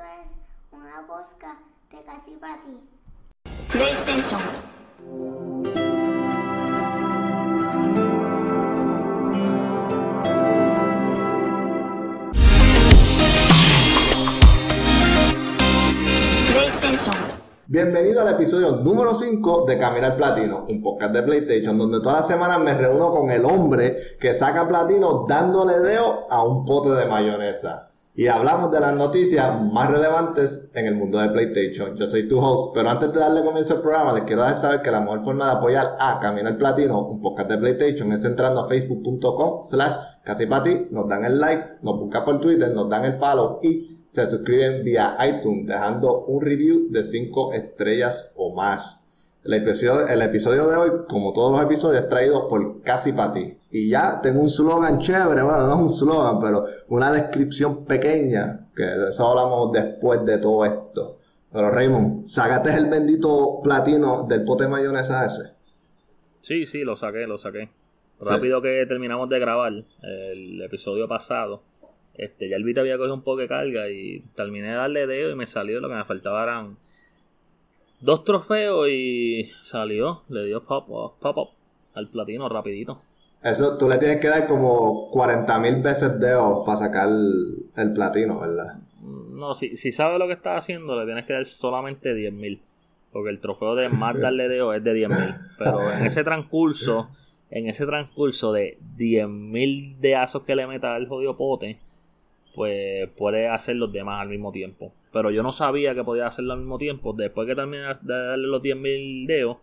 [0.00, 1.58] Esto es una bosca
[1.90, 2.88] de casi para ti.
[3.70, 4.40] PlayStation.
[16.52, 17.14] PlayStation.
[17.66, 22.26] Bienvenido al episodio número 5 de Caminar Platino, un podcast de PlayStation donde todas las
[22.26, 27.04] semanas me reúno con el hombre que saca platino dándole dedo a un pote de
[27.04, 27.89] mayonesa.
[28.12, 31.94] Y hablamos de las noticias más relevantes en el mundo de PlayStation.
[31.94, 34.82] Yo soy tu host, pero antes de darle comienzo al programa, les quiero dejar saber
[34.82, 38.60] que la mejor forma de apoyar a Caminar Platino, un podcast de PlayStation, es entrando
[38.60, 39.92] a facebook.com slash
[40.24, 44.26] casipati, nos dan el like, nos buscan por Twitter, nos dan el follow y se
[44.26, 49.04] suscriben vía iTunes dejando un review de 5 estrellas o más.
[49.44, 53.59] El episodio, el episodio de hoy, como todos los episodios, es traído por Casi Pati.
[53.70, 58.68] Y ya tengo un slogan chévere, bueno, no es un slogan, pero una descripción pequeña,
[58.74, 61.18] que de eso hablamos después de todo esto.
[61.52, 65.52] Pero Raymond, ¿sacaste el bendito platino del pote de mayonesa ese?
[66.40, 67.70] Sí, sí, lo saqué, lo saqué.
[68.18, 68.26] Sí.
[68.28, 71.62] Rápido que terminamos de grabar el episodio pasado,
[72.14, 75.30] este, ya el Vita había cogido un poco de carga y terminé de darle dedo
[75.30, 76.76] y me salió lo que me faltaba eran
[78.00, 80.86] dos trofeos y salió, le dio pop
[81.18, 81.48] pop up
[81.94, 82.98] al platino rapidito.
[83.42, 88.38] Eso tú le tienes que dar como 40.000 veces dedos para sacar el, el platino,
[88.40, 88.76] ¿verdad?
[89.02, 92.60] No, si, si sabes lo que estás haciendo, le tienes que dar solamente 10.000.
[93.12, 95.38] Porque el trofeo de más darle dedo es de 10.000.
[95.58, 97.08] Pero en ese transcurso,
[97.50, 101.78] en ese transcurso de 10.000 deazos que le meta al jodido pote,
[102.54, 104.92] pues puede hacer los demás al mismo tiempo.
[105.12, 107.14] Pero yo no sabía que podía hacerlo al mismo tiempo.
[107.14, 109.56] Después que terminé de darle los 10.000 dedos,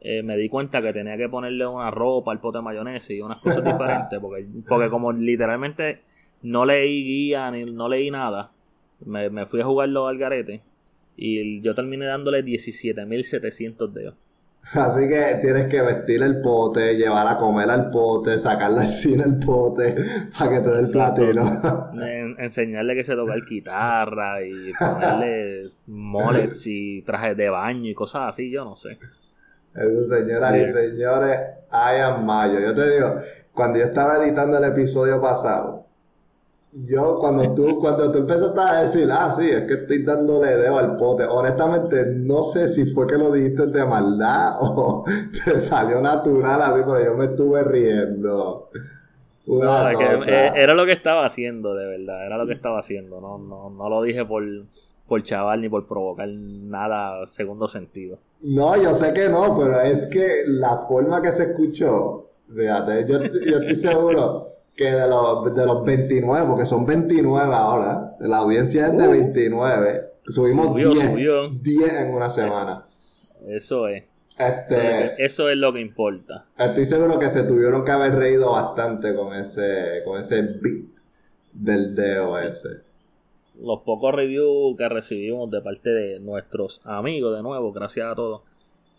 [0.00, 3.20] eh, me di cuenta que tenía que ponerle una ropa al pote de mayonesa y
[3.20, 4.18] unas cosas diferentes.
[4.20, 6.00] Porque, porque como literalmente
[6.42, 8.50] no leí guía ni no leí nada,
[9.04, 10.62] me, me fui a jugarlo al garete.
[11.16, 14.14] Y yo terminé dándole 17.700 dedos.
[14.74, 19.24] Así que tienes que vestir el pote, llevar a comer al pote, sacarle al cine
[19.24, 19.96] el pote
[20.38, 21.92] para que te dé el platino.
[21.94, 27.94] En- enseñarle que se toca el guitarra y ponerle molets y trajes de baño y
[27.94, 28.98] cosas así, yo no sé.
[29.74, 31.40] Eso, señoras y señores,
[31.72, 32.58] I am Mayo.
[32.58, 33.14] Yo te digo,
[33.54, 35.86] cuando yo estaba editando el episodio pasado,
[36.72, 40.78] yo cuando tú, cuando tú empezaste a decir, ah, sí, es que estoy dándole dedo
[40.78, 45.04] al pote, honestamente no sé si fue que lo dijiste de maldad o
[45.44, 48.70] te salió natural así, pero yo me estuve riendo.
[49.46, 52.78] Una No, que, eh, era lo que estaba haciendo, de verdad, era lo que estaba
[52.78, 53.20] haciendo.
[53.20, 54.44] No, no, no lo dije por,
[55.10, 58.20] por chaval ni por provocar nada segundo sentido.
[58.42, 63.18] No, yo sé que no, pero es que la forma que se escuchó, fíjate, yo,
[63.24, 68.86] yo estoy seguro que de los, de los 29, porque son 29 ahora, la audiencia
[68.86, 71.48] es de 29, subimos Subió, 10, subió.
[71.50, 72.84] 10 en una semana.
[73.48, 74.04] Eso es.
[74.38, 76.46] Este, Eso es lo que importa.
[76.56, 80.84] estoy seguro que se tuvieron que haber reído bastante con ese, con ese beat
[81.52, 81.96] del
[82.48, 82.89] ese.
[83.62, 88.42] Los pocos reviews que recibimos de parte de nuestros amigos, de nuevo, gracias a todos,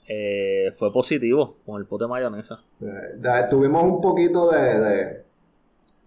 [0.07, 2.59] eh, fue positivo con el pote de mayonesa.
[2.81, 5.23] Eh, Tuvimos un poquito de, de,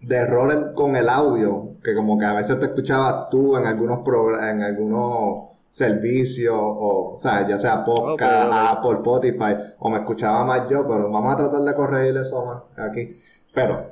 [0.01, 3.99] de errores con el audio, que como que a veces te escuchabas tú en algunos
[4.41, 8.77] en algunos servicios, o, o sea, ya sea podcast, Ok, ok.
[8.77, 12.63] Apple, Spotify, o me escuchaba más yo, pero vamos a tratar de corregir eso más
[12.77, 13.09] aquí.
[13.53, 13.91] Pero,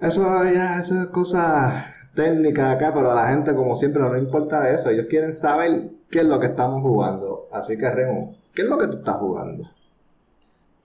[0.00, 0.22] eso
[0.54, 1.84] ya, eso es cosa
[2.14, 4.90] técnica acá, pero a la gente, como siempre, no le importa eso.
[4.90, 7.48] Ellos quieren saber qué es lo que estamos jugando.
[7.50, 9.70] Así que, Remo, ¿qué es lo que tú estás jugando?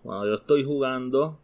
[0.04, 1.38] Bueno, yo estoy jugando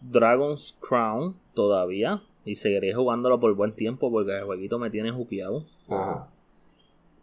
[0.00, 2.22] Dragon's Crown todavía.
[2.44, 5.66] Y seguiré jugándolo por buen tiempo porque el jueguito me tiene juqueado.
[5.88, 6.30] Ajá.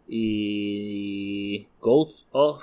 [0.06, 2.62] Y Ghost of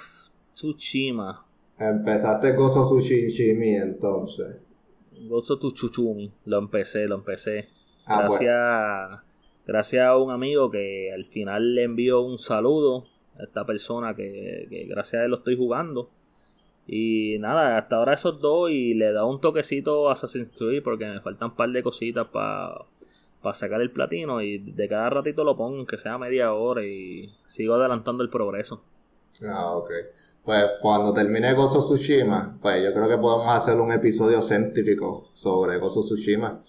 [0.53, 1.43] Tsushima.
[1.79, 4.57] Empezaste Gozo Tsushimi entonces.
[5.27, 6.31] Ghost of Tsushimi.
[6.45, 7.67] Lo empecé, lo empecé.
[8.05, 9.21] Ah, gracias,
[9.65, 13.05] gracias a un amigo que al final le envió un saludo
[13.39, 16.09] a esta persona que, que gracias a él lo estoy jugando.
[16.87, 21.05] Y nada, hasta ahora esos dos y le da un toquecito a Assassin's Creed porque
[21.05, 22.85] me faltan un par de cositas para
[23.53, 27.75] sacar el platino y de cada ratito lo pongo, que sea media hora y sigo
[27.75, 28.83] adelantando el progreso.
[29.47, 29.89] Ah, ok.
[30.43, 35.77] Pues cuando termine Gozo Tsushima, pues yo creo que podemos hacer un episodio céntrico sobre
[35.77, 36.61] Gozo Tsushima.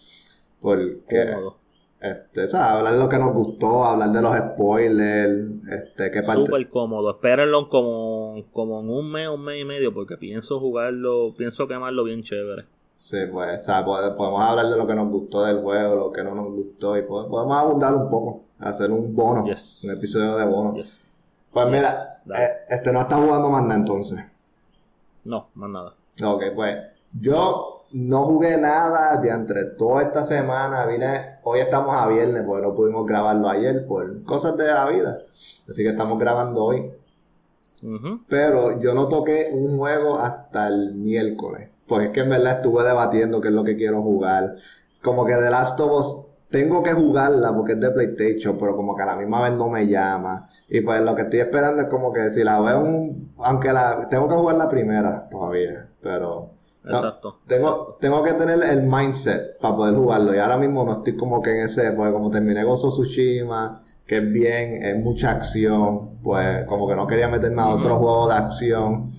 [0.62, 1.56] Porque, Cómodo.
[2.00, 2.73] este, ¿sabes?
[2.79, 6.47] Hablar de lo que nos gustó, hablar de los spoilers, este, qué parte...
[6.47, 7.11] Súper cómodo.
[7.11, 12.05] Espérenlo como, como en un mes, un mes y medio, porque pienso jugarlo, pienso quemarlo
[12.05, 12.64] bien chévere.
[12.97, 16.35] Sí, pues, pode- podemos hablar de lo que nos gustó del juego, lo que no
[16.35, 19.82] nos gustó, y pode- podemos abundar un poco, hacer un bono, Yes.
[19.85, 20.75] un episodio de bono.
[20.75, 21.08] Yes.
[21.53, 21.93] Pues Yes, mira,
[22.26, 22.44] dale.
[22.44, 24.20] eh, este no está jugando más nada entonces.
[25.25, 25.94] No, más nada.
[26.25, 26.79] Ok, pues
[27.20, 30.87] yo no jugué nada de entre toda esta semana.
[30.87, 35.19] Vine, hoy estamos a viernes porque no pudimos grabarlo ayer por cosas de la vida.
[35.69, 36.91] Así que estamos grabando hoy.
[38.29, 41.69] Pero yo no toqué un juego hasta el miércoles.
[41.87, 44.55] Porque es que en verdad estuve debatiendo qué es lo que quiero jugar.
[45.03, 48.94] Como que The Last of Us tengo que jugarla porque es de PlayStation, pero como
[48.94, 50.49] que a la misma vez no me llama.
[50.69, 53.33] Y pues lo que estoy esperando es como que si la veo un...
[53.39, 54.09] Aunque la...
[54.09, 56.51] Tengo que jugar la primera todavía, pero...
[56.84, 57.38] no, Exacto.
[57.46, 60.34] tengo, tengo que tener el mindset para poder jugarlo.
[60.34, 64.19] Y ahora mismo no estoy como que en ese, porque como terminé Gozo Tsushima, que
[64.19, 68.34] es bien, es mucha acción, pues como que no quería meterme a otro juego de
[68.34, 69.11] acción.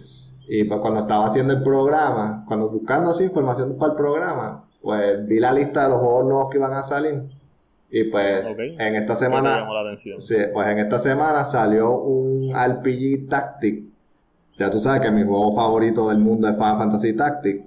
[0.47, 5.25] Y pues cuando estaba haciendo el programa, cuando buscando así información para el programa, pues
[5.25, 7.23] vi la lista de los juegos nuevos que iban a salir.
[7.89, 9.67] Y pues en esta ¿Qué te semana?
[9.95, 13.92] Sí, pues en esta semana salió un RPG Tactic.
[14.57, 17.63] Ya tú sabes que mi juego favorito del mundo es Final Fantasy Tactic.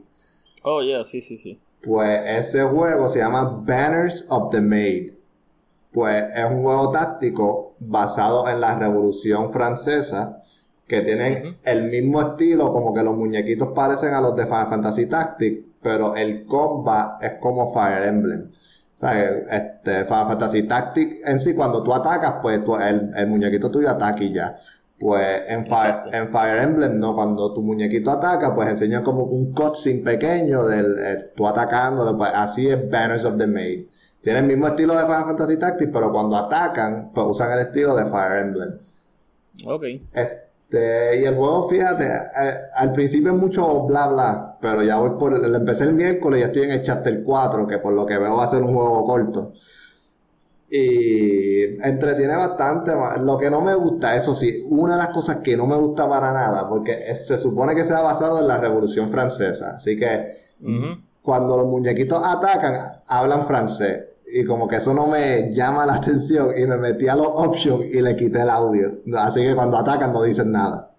[0.62, 1.58] Oh, yeah, sí, sí, sí.
[1.82, 5.12] Pues ese juego se llama Banners of the Maid.
[5.92, 10.42] Pues es un juego táctico basado en la Revolución Francesa
[10.86, 15.06] que tienen el mismo estilo, como que los muñequitos parecen a los de Final Fantasy
[15.06, 18.50] Tactic, pero el combat es como Fire Emblem.
[18.50, 23.26] O sea, este, Final Fantasy Tactic en sí, cuando tú atacas, pues tú- el, el
[23.26, 24.56] muñequito tuyo ataca y ya.
[24.98, 29.52] Pues en Fire, en Fire Emblem, no, cuando tu muñequito ataca, pues enseña como un
[29.52, 33.86] cutscene pequeño del eh, tú atacándolo, pues así es Banners of the Maid.
[34.22, 37.94] Tiene el mismo estilo de Final Fantasy Tactics, pero cuando atacan, pues usan el estilo
[37.94, 38.78] de Fire Emblem.
[39.66, 39.84] Ok.
[40.12, 45.10] Este, y el juego, fíjate, eh, al principio es mucho bla bla, pero ya voy
[45.18, 48.04] por, el- empecé el miércoles y ya estoy en el chapter 4, que por lo
[48.06, 49.52] que veo va a ser un juego corto.
[50.68, 52.92] Y entretiene bastante.
[53.20, 56.08] Lo que no me gusta, eso sí, una de las cosas que no me gusta
[56.08, 59.76] para nada, porque se supone que se ha basado en la Revolución Francesa.
[59.76, 60.32] Así que
[61.22, 64.04] cuando los muñequitos atacan, hablan francés.
[64.28, 67.84] Y como que eso no me llama la atención y me metí a los options
[67.84, 68.98] y le quité el audio.
[69.16, 70.92] Así que cuando atacan no dicen nada.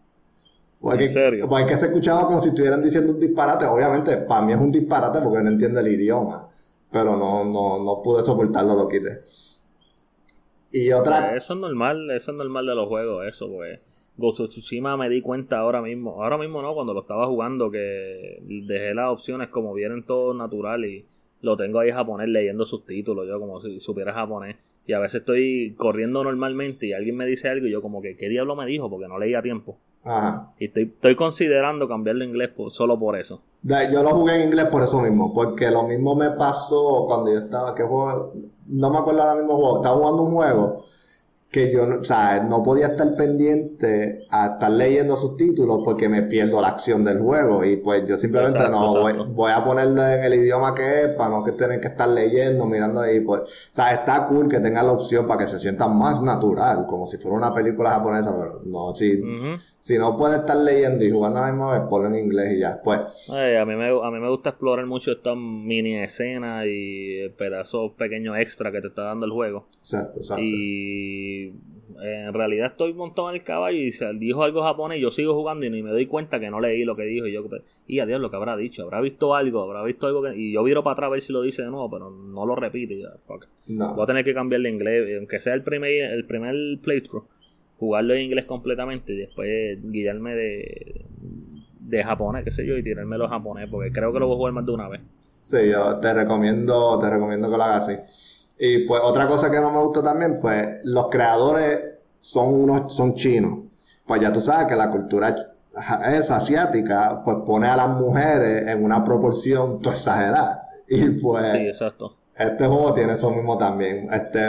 [0.79, 1.49] Porque, ¿En serio?
[1.49, 3.65] Porque se escuchaba como si estuvieran diciendo un disparate.
[3.65, 6.47] Obviamente, para mí es un disparate porque no entiendo el idioma.
[6.91, 9.19] Pero no, no, no pude soportarlo, lo quité.
[10.71, 10.89] Y.
[10.89, 13.79] Pues eso es normal, eso es normal de los juegos, eso, pues.
[14.17, 17.69] Ghost of Tsushima me di cuenta ahora mismo, ahora mismo no, cuando lo estaba jugando,
[17.69, 21.05] que dejé las opciones como vienen todo natural y
[21.41, 24.55] lo tengo ahí japonés leyendo subtítulos, yo como si supiera japonés.
[24.87, 28.15] Y a veces estoy corriendo normalmente y alguien me dice algo y yo como que,
[28.15, 28.89] ¿qué diablo me dijo?
[28.89, 29.77] Porque no leía a tiempo.
[30.07, 30.51] Ajá.
[30.59, 33.41] Y estoy, estoy considerando cambiarlo a inglés por- solo por eso.
[33.63, 37.39] Yo lo jugué en inglés por eso mismo, porque lo mismo me pasó cuando yo
[37.39, 38.33] estaba, ¿qué juego?
[38.67, 40.81] No me acuerdo ahora mismo juego, estaba jugando un juego
[41.57, 46.21] que yo, no- o sea, no podía estar pendiente a estar leyendo subtítulos porque me
[46.23, 49.33] pierdo la acción del juego y pues yo simplemente Exacto, no voy, exacto.
[49.33, 52.65] voy a ponerlo en el idioma que es para no que tener que estar leyendo,
[52.65, 53.45] mirando ahí, pues, o
[53.75, 57.17] sea, está cool que tenga la opción para que se sienta más natural, como si
[57.17, 59.19] fuera una película japonesa, pero no, si,
[59.79, 62.59] si no puede estar leyendo y jugando a la misma vez, ponlo en inglés y
[62.59, 62.99] ya, pues.
[63.29, 67.93] Ay, a, mí me, a mí me gusta explorar mucho estas mini escenas y pedazos
[67.97, 69.67] pequeños extra que te está dando el juego.
[69.79, 70.43] Exacto, exacto.
[70.43, 71.46] Y
[72.01, 75.65] en realidad estoy montado en el caballo y dijo algo japonés y yo sigo jugando
[75.65, 77.27] y me doy cuenta que no leí lo que dijo.
[77.27, 77.43] Y yo,
[77.87, 80.35] y a Dios, lo que habrá dicho, habrá visto algo, habrá visto algo que.
[80.35, 82.55] Y yo viro para atrás a ver si lo dice de nuevo, pero no lo
[82.55, 82.99] repite.
[82.99, 83.09] ya.
[83.67, 83.95] No.
[83.95, 87.25] Voy a tener que cambiarle inglés, aunque sea el primer, el primer playthrough,
[87.79, 91.05] jugarlo en inglés completamente y después guiarme de,
[91.79, 94.37] de japonés, qué sé yo, y tirarme los japonés, porque creo que lo voy a
[94.37, 95.01] jugar más de una vez.
[95.41, 98.36] Sí, yo te recomiendo, te recomiendo que lo hagas así.
[98.59, 101.85] Y pues otra cosa que no me gusta también, pues los creadores
[102.19, 103.59] son unos, son chinos.
[104.05, 105.35] Pues ya tú sabes que la cultura
[106.11, 110.67] es asiática, pues pone a las mujeres en una proporción tú exagerada.
[110.87, 112.17] Y pues Sí, exacto.
[112.35, 114.07] este juego tiene eso mismo también.
[114.11, 114.39] Este,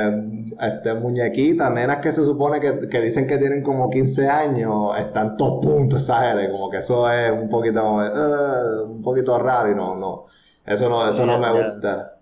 [0.60, 5.36] este muñequitas, nenas que se supone que, que dicen que tienen como 15 años, están
[5.36, 6.50] todos puntos exagerados.
[6.52, 10.24] Como que eso es un poquito, eh, un poquito raro y no, no.
[10.64, 12.17] Eso no, eso no me gusta.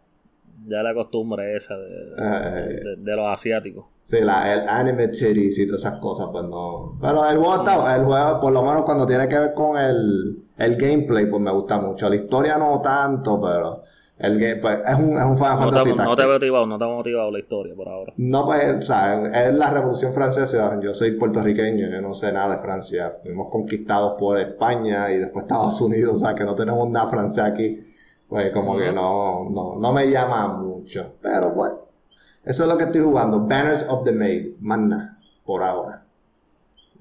[0.68, 3.84] Ya la costumbre esa de, de, de los asiáticos.
[4.02, 6.98] Sí, la, el anime titties y todas esas cosas, pues no.
[7.00, 10.42] Pero el juego está, el juego, por lo menos cuando tiene que ver con el,
[10.56, 12.08] el gameplay, pues me gusta mucho.
[12.08, 13.82] La historia no tanto, pero
[14.18, 16.78] el game, pues es un, es un Final No Fantasy te, no te motivado, no
[16.78, 18.12] te ha motivado la historia por ahora.
[18.16, 20.80] No, pues, o sea, es la Revolución Francesa.
[20.80, 23.12] Yo soy puertorriqueño, yo no sé nada de Francia.
[23.22, 27.44] Fuimos conquistados por España y después Estados Unidos, o sea, que no tenemos nada francés
[27.44, 27.78] aquí.
[28.28, 31.14] Pues como que no, no, no me llama mucho.
[31.22, 31.74] Pero pues,
[32.44, 33.40] eso es lo que estoy jugando.
[33.40, 34.56] Banners of the Maid.
[34.60, 36.02] Manda, por ahora.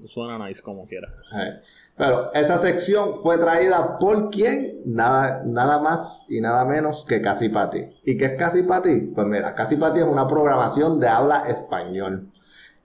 [0.04, 1.08] Suena nice como quiera.
[1.34, 1.58] Eh,
[1.96, 4.82] Pero esa sección fue traída por quién?
[4.84, 7.80] Nada, nada más y nada menos que Casi Pati.
[8.04, 9.12] ¿Y qué es Casi Pati?
[9.14, 12.30] Pues mira, Casi Pati es una programación de habla español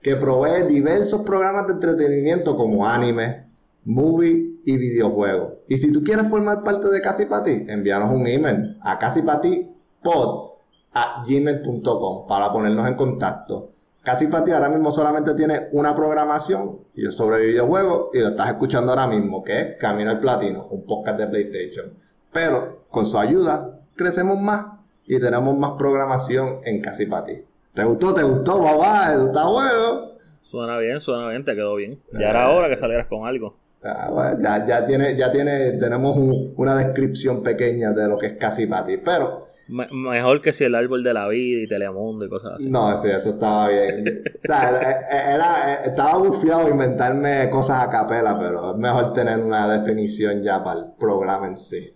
[0.00, 3.46] que provee diversos programas de entretenimiento como anime,
[3.84, 5.54] movie y videojuegos.
[5.68, 10.52] Y si tú quieres formar parte de Casi Pati, envíanos un email a casipatipod
[10.94, 13.70] a gmail.com para ponernos en contacto.
[14.02, 18.30] Casi para ti ahora mismo solamente tiene una programación y es sobre videojuegos y lo
[18.30, 21.92] estás escuchando ahora mismo, que es Camino al Platino, un podcast de PlayStation.
[22.32, 24.66] Pero con su ayuda crecemos más
[25.06, 27.44] y tenemos más programación en Casi para ti.
[27.74, 28.12] ¿Te gustó?
[28.12, 29.14] ¿Te gustó, papá?
[29.14, 30.12] ¿Eso está bueno?
[30.42, 32.02] Suena bien, suena bien, te quedó bien.
[32.12, 33.56] Ya era hora que salieras con algo.
[33.84, 38.26] Ah, bueno, ya, ya tiene, ya tiene, tenemos un- una descripción pequeña de lo que
[38.28, 41.66] es Casi para ti, pero Me- mejor que si el árbol de la vida y
[41.68, 42.70] Telemundo y cosas así.
[42.70, 44.22] No, sí, eso estaba bien.
[44.44, 49.12] o sea, eh, eh, era, eh, estaba bufiado inventarme cosas a capela, pero es mejor
[49.12, 51.92] tener una definición ya para el programa en sí.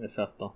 [0.00, 0.54] Exacto.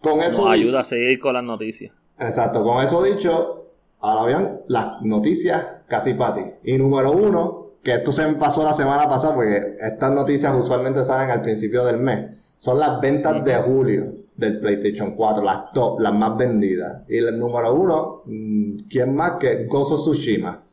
[0.00, 1.92] Con eso, Nos ayuda a seguir con las noticias.
[2.18, 3.66] exacto, con eso dicho,
[4.00, 6.42] ahora bien, las noticias casi para ti.
[6.64, 11.04] Y número uno, que esto se me pasó la semana pasada, porque estas noticias usualmente
[11.04, 16.00] salen al principio del mes, son las ventas de julio del PlayStation 4, las top,
[16.00, 17.04] las más vendidas.
[17.08, 20.64] Y el número uno, mm, ¿quién más que of Tsushima?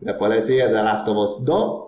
[0.00, 1.82] Después le sigue The Last of Us 2,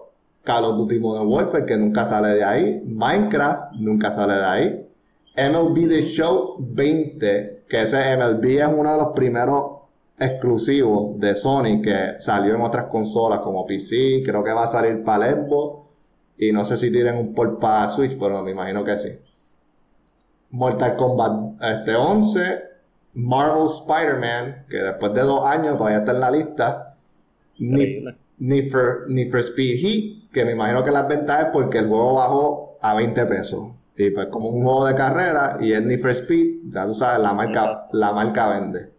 [0.44, 4.88] Call of Duty Modern Warfare, que nunca sale de ahí, Minecraft, nunca sale de ahí,
[5.37, 9.77] MLB The Show 20, que ese MLB es uno de los primeros
[10.18, 15.02] exclusivos de Sony que salió en otras consolas como PC, creo que va a salir
[15.04, 15.88] para Xbox
[16.37, 19.10] y no sé si tienen un port para Switch, pero me imagino que sí.
[20.50, 22.40] Mortal Kombat este 11,
[23.14, 26.96] Marvel Spider-Man, que después de dos años todavía está en la lista.
[27.58, 28.18] Need, Increíble.
[28.38, 32.78] Need for, Speed Heat, que me imagino que las ventas es porque el juego bajó
[32.80, 33.72] a 20 pesos.
[33.96, 37.20] Y pues como un juego de carrera y es Need for Speed, ya tú sabes,
[37.20, 37.96] la marca, Exacto.
[37.96, 38.98] la marca vende.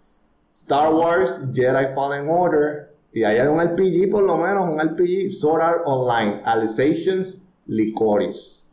[0.52, 5.30] Star Wars, Jedi Fallen Order, y ahí hay un RPG por lo menos, un RPG
[5.30, 8.72] Sword Art Online, Alizations Licoris.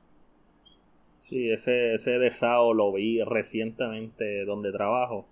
[1.19, 5.27] Sí, ese, ese de SAO lo vi recientemente donde trabajo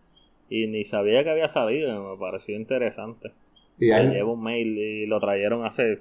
[0.48, 3.32] y ni sabía que había salido, me pareció interesante.
[3.78, 6.00] Y hay, llevo un mail y lo trajeron hace,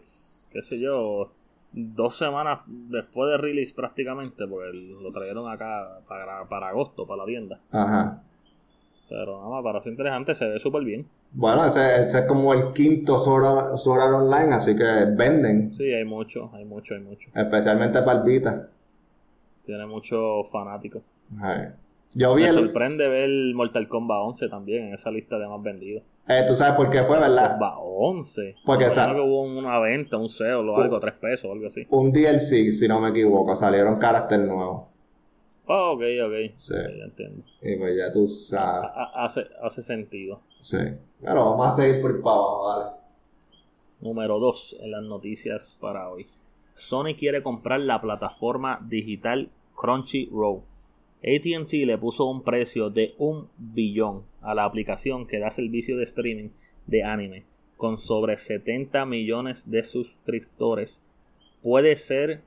[0.52, 1.32] qué sé yo,
[1.72, 7.26] dos semanas después de release prácticamente, porque lo trajeron acá para, para agosto, para la
[7.26, 7.60] tienda.
[7.72, 8.24] ajá.
[9.10, 11.05] Pero nada, me pareció interesante, se ve súper bien.
[11.33, 14.83] Bueno, ese, ese es como el quinto Sword Art, Sword Art Online, así que
[15.15, 17.29] venden, Sí, hay mucho, hay mucho, hay mucho.
[17.36, 18.69] especialmente para el Vita.
[19.65, 21.01] Tiene muchos fanáticos.
[22.15, 25.62] Yo vi Me el, sorprende ver Mortal Kombat 11 también en esa lista de más
[25.63, 26.03] vendidos.
[26.27, 27.51] eh, tú sabes por qué fue, ¿verdad?
[27.57, 28.55] Kombat 11.
[28.65, 31.88] Porque que hubo una venta, un sale o algo, tres pesos o algo así.
[31.89, 34.41] Un DLC, si no me equivoco, salieron carácter
[35.67, 35.91] nuevo.
[35.91, 36.53] Oh, ok, ok.
[36.55, 36.74] Sí.
[36.75, 37.43] Ya entiendo.
[37.62, 38.89] Y pues ya tú sabes.
[38.93, 40.41] Ha- ha- Hace, hace sentido.
[40.60, 40.77] Sí.
[41.22, 42.91] Pero vamos a seguir por para abajo, vale.
[44.01, 46.27] Número 2 en las noticias para hoy.
[46.75, 50.62] Sony quiere comprar la plataforma digital Crunchyroll.
[51.24, 56.03] ATT le puso un precio de un billón a la aplicación que da servicio de
[56.03, 56.50] streaming
[56.88, 57.46] de anime
[57.77, 61.01] con sobre 70 millones de suscriptores.
[61.62, 62.41] Puede ser,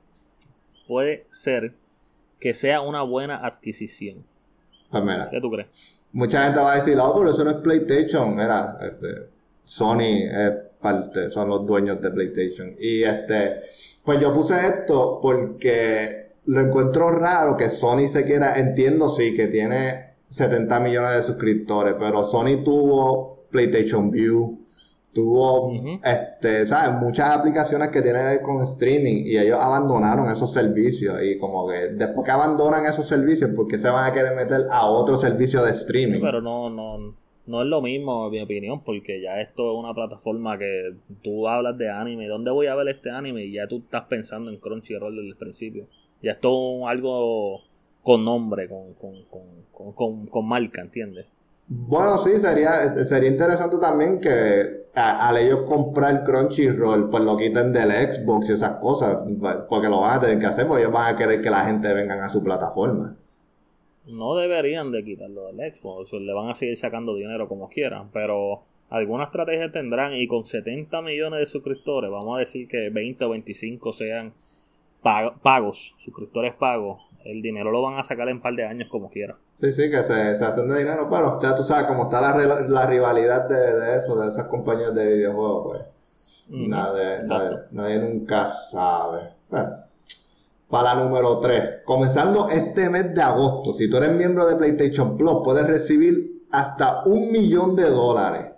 [0.87, 1.73] puede ser
[2.39, 4.23] que sea una buena adquisición.
[4.89, 5.67] Pues mira, ¿Qué tú crees?
[6.13, 8.35] mucha gente va a decir, oh, pero eso no es PlayStation.
[8.35, 9.29] Mira, este,
[9.63, 10.51] Sony es
[10.81, 12.73] parte, son los dueños de PlayStation.
[12.79, 13.57] Y este,
[14.03, 19.47] pues yo puse esto porque lo encuentro raro que Sony se quiera, entiendo sí que
[19.47, 24.65] tiene 70 millones de suscriptores, pero Sony tuvo PlayStation View,
[25.21, 25.71] tuvo,
[26.03, 26.99] este, ¿sabes?
[27.01, 31.67] Muchas aplicaciones que tienen que ver con streaming y ellos abandonaron esos servicios y como
[31.67, 35.15] que después que abandonan esos servicios, ¿por qué se van a querer meter a otro
[35.17, 36.21] servicio de streaming?
[36.21, 37.15] Pero no, no,
[37.47, 40.93] no es lo mismo, en mi opinión, porque ya esto es una plataforma que
[41.23, 42.27] tú hablas de anime.
[42.27, 43.43] ¿Dónde voy a ver este anime?
[43.45, 45.87] Y ya tú estás pensando en Crunchyroll desde el principio.
[46.21, 46.49] Ya esto
[46.81, 47.61] es algo
[48.03, 51.25] con nombre, con, con, con, con, con- con marca, ¿entiendes?
[51.69, 52.73] Bueno, sí, sería,
[53.05, 58.77] sería interesante también que al ellos comprar Crunchyroll, pues lo quiten del Xbox y esas
[58.77, 61.49] cosas, pues, porque lo van a tener que hacer, porque ellos van a querer que
[61.49, 63.15] la gente venga a su plataforma.
[64.05, 68.61] No deberían de quitarlo del Xbox, le van a seguir sacando dinero como quieran, pero
[68.89, 73.29] alguna estrategia tendrán y con 70 millones de suscriptores, vamos a decir que 20 o
[73.29, 74.33] 25 sean
[75.03, 78.87] pag- pagos, suscriptores pagos, el dinero lo van a sacar en un par de años
[78.89, 79.37] como quiera.
[79.53, 82.85] Sí, sí, que se, se hacen de dinero, pero ya tú sabes cómo está la,
[82.85, 85.97] rivalidad de, de eso, de esas compañías de videojuegos, pues.
[86.49, 87.23] Nadie,
[87.71, 89.33] nadie nunca sabe.
[89.49, 89.69] Bueno,
[90.69, 91.83] para la número 3.
[91.83, 97.03] Comenzando este mes de agosto, si tú eres miembro de PlayStation Plus, puedes recibir hasta
[97.05, 98.51] un millón de dólares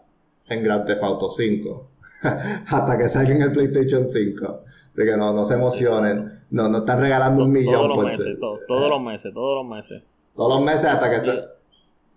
[0.48, 1.89] en Grand Theft Auto 5.
[2.68, 4.64] hasta que salga en el PlayStation 5.
[4.92, 6.44] Así que no, no se emocionen.
[6.50, 9.64] No, no están regalando un millón todos los por meses, ser- todos los meses, todos
[9.64, 10.04] los meses.
[10.36, 11.32] Todos los meses hasta que se...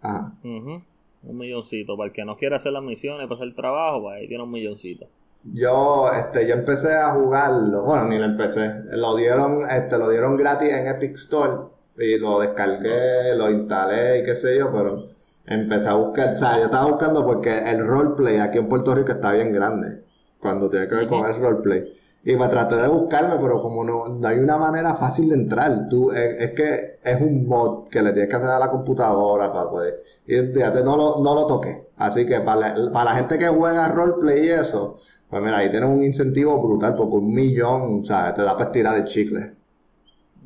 [0.00, 0.32] Ajá.
[0.42, 0.82] Ujú,
[1.25, 1.97] Un milloncito.
[1.97, 4.42] Para el que no quiera hacer las misiones, para hacer el trabajo, pues ahí tiene
[4.42, 5.06] un milloncito.
[5.44, 10.37] Yo, este, yo empecé a jugarlo, bueno, ni lo empecé, lo dieron, este, lo dieron
[10.37, 11.52] gratis en Epic Store
[11.99, 15.04] y lo descargué, lo instalé y qué sé yo, pero
[15.46, 19.12] empecé a buscar, o sea, yo estaba buscando porque el roleplay aquí en Puerto Rico
[19.12, 20.04] está bien grande,
[20.40, 21.84] cuando tiene que ver con el roleplay.
[22.25, 25.88] Y me traté de buscarme, pero como no, no hay una manera fácil de entrar,
[25.88, 29.52] tú, es, es que es un mod que le tienes que hacer a la computadora
[29.52, 29.96] para poder.
[30.26, 31.88] Y fíjate, no lo, no lo toqué.
[31.96, 35.70] Así que para la, para la gente que juega roleplay y eso, pues mira, ahí
[35.70, 39.56] tienes un incentivo brutal, porque un millón, o sea, te da para estirar el chicle.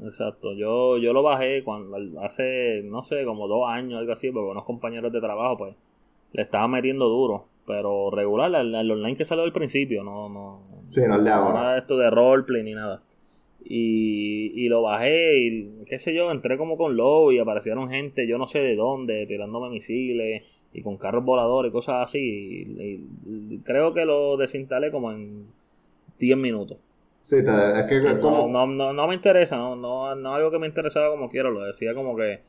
[0.02, 0.52] Exacto.
[0.54, 4.64] Yo, yo lo bajé cuando hace, no sé, como dos años, algo así, porque unos
[4.64, 5.74] compañeros de trabajo, pues,
[6.32, 7.46] le estaban metiendo duro.
[7.66, 11.30] Pero regular, el, el online que salió al principio, no, no, Sí, no el de
[11.30, 11.54] ahora.
[11.54, 13.02] nada de esto de roleplay ni nada.
[13.64, 18.28] Y, y lo bajé y qué sé yo, entré como con lobo y aparecieron gente,
[18.28, 22.20] yo no sé de dónde, tirándome misiles y con carros voladores y cosas así.
[22.20, 25.46] Y, y creo que lo desinstalé como en
[26.20, 26.78] 10 minutos.
[27.30, 30.58] Sí, te- es que No, no, no, no me interesa, no, no, no algo que
[30.58, 32.40] me interesaba como quiero, lo decía como que,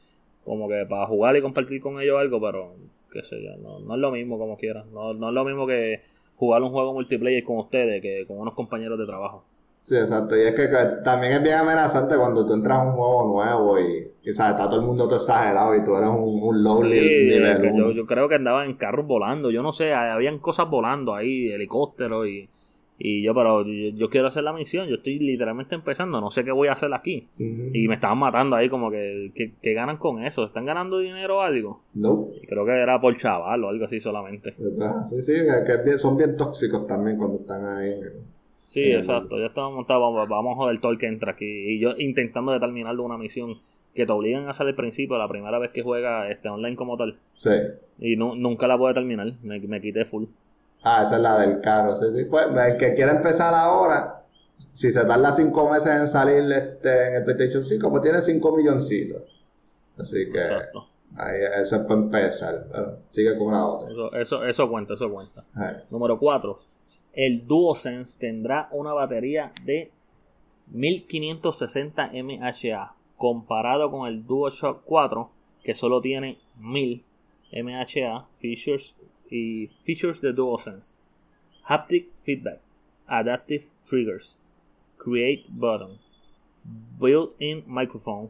[0.44, 2.76] como que para jugar y compartir con ellos algo, pero
[3.12, 5.66] qué sé yo, no, no es lo mismo como quiera, no, no es lo mismo
[5.66, 6.02] que
[6.36, 9.46] jugar un juego multiplayer con ustedes que con unos compañeros de trabajo.
[9.82, 10.36] Sí, exacto.
[10.36, 13.80] Y es que, que también es bien amenazante cuando tú entras a un juego nuevo
[13.80, 16.84] y, y sabes, está todo el mundo todo exagerado y tú eres un, un low
[16.84, 19.94] Sí, nivel es que yo, yo creo que andaba en carros volando, yo no sé,
[19.94, 22.50] habían cosas volando ahí, helicópteros y,
[23.00, 26.43] y yo, pero yo, yo quiero hacer la misión, yo estoy literalmente empezando, no sé
[26.43, 27.28] qué voy a hacer aquí.
[27.38, 31.38] Y me estaban matando ahí como que, que, que ganan con eso, ¿están ganando dinero
[31.38, 31.82] o algo?
[31.93, 32.30] No.
[32.48, 34.56] Creo que era por chaval o algo así solamente.
[34.60, 35.34] Eso es así, sí,
[35.86, 37.93] que, son bien tóxicos también cuando están ahí.
[38.69, 39.39] Sí, Eh, exacto.
[39.39, 41.45] Ya estamos montados, vamos, vamos a joder todo el que entra aquí.
[41.45, 43.56] Y yo intentando determinar de una misión
[43.95, 46.98] que te obligan a hacer al principio, la primera vez que juega este online como
[46.98, 47.17] tal.
[47.34, 47.50] Sí.
[48.00, 49.34] Y nu- nunca la pude terminar.
[49.41, 50.26] Me, me quité full.
[50.84, 52.26] Ah, esa es la del carro, sí, sí.
[52.26, 54.24] Pues el que quiera empezar ahora,
[54.58, 58.56] si se tarda cinco meses en salir este, en el PlayStation 5, pues tiene cinco
[58.56, 59.24] milloncitos.
[59.98, 60.88] Así que Exacto.
[61.16, 62.68] ahí, eso es para empezar.
[62.72, 63.92] Pero sigue con la otra.
[63.92, 65.44] Eso, eso, eso cuenta, eso cuenta.
[65.90, 66.58] Número 4.
[67.13, 69.92] El DuoSense tendrá una batería de
[70.68, 75.32] 1560 mAh comparado con el DualShock 4
[75.63, 77.04] que solo tiene 1000
[77.63, 78.96] mAh features
[79.30, 80.96] y features de DualSense.
[81.68, 82.60] Haptic feedback,
[83.08, 84.38] adaptive triggers,
[84.98, 86.00] create button,
[87.00, 88.30] built-in microphone,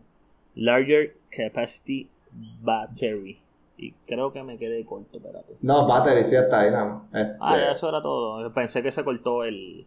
[0.56, 2.10] larger capacity
[2.62, 3.40] battery.
[3.78, 5.56] Y creo que me quedé corto, espérate.
[5.62, 7.08] No, battery sí está ahí, no.
[7.14, 8.52] Este, Ah, ya eso era todo.
[8.54, 9.86] Pensé que se cortó el,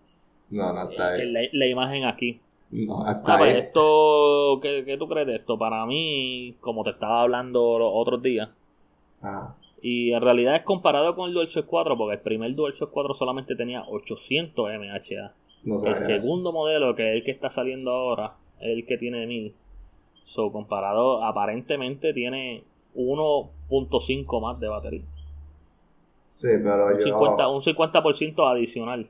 [0.50, 1.22] No, no está ahí.
[1.22, 2.40] el- la, la imagen aquí.
[2.70, 5.58] No, está Ah, pues esto, ¿qué, qué tú crees de esto?
[5.58, 8.48] Para mí, como te estaba hablando los otros días,
[9.22, 13.14] Ah, y en realidad es comparado con el DualShock 4, porque el primer DualShock 4
[13.14, 15.32] solamente tenía 800 mAh.
[15.64, 19.26] no El segundo modelo, que es el que está saliendo ahora, es el que tiene
[19.26, 19.54] 1000.
[20.24, 22.62] So, comparado, aparentemente tiene
[22.94, 25.02] 1.5 más de batería.
[26.28, 27.04] Sí, pero un yo...
[27.04, 29.08] 50, un 50% adicional.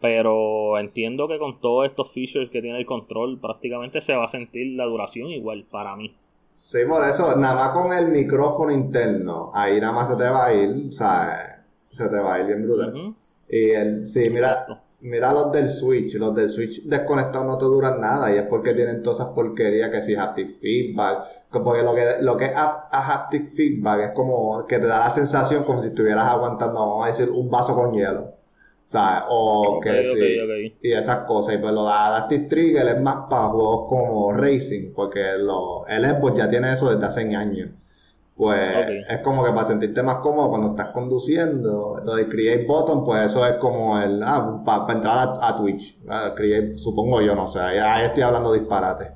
[0.00, 4.28] Pero entiendo que con todos estos features que tiene el control, prácticamente se va a
[4.28, 6.14] sentir la duración igual para mí.
[6.58, 10.46] Sí, por eso, nada más con el micrófono interno, ahí nada más se te va
[10.46, 13.14] a ir, o sea, se te va a ir bien brutal.
[13.48, 14.80] Y el, sí, mira, Exacto.
[15.00, 18.72] mira los del Switch, los del Switch desconectados no te duran nada y es porque
[18.72, 22.52] tienen todas esas porquerías que si haptic feedback, que- porque lo que, lo que es
[22.56, 27.04] a haptic feedback es como que te da la sensación como si estuvieras aguantando, vamos
[27.04, 28.32] a decir, un vaso con hielo.
[29.28, 30.38] O que sí,
[30.82, 31.54] y esas cosas.
[31.54, 36.04] Y pues lo de Adaptive Trigger es más para juegos como Racing, porque lo, el
[36.06, 37.70] Xbox ya tiene eso desde hace años.
[38.36, 43.02] Pues es como que para sentirte más cómodo cuando estás conduciendo, lo de Create Button,
[43.02, 45.98] pues eso es como el, ah, para entrar a, a Twitch.
[46.06, 49.12] Ah, create, supongo yo, no sé, ya estoy hablando disparate.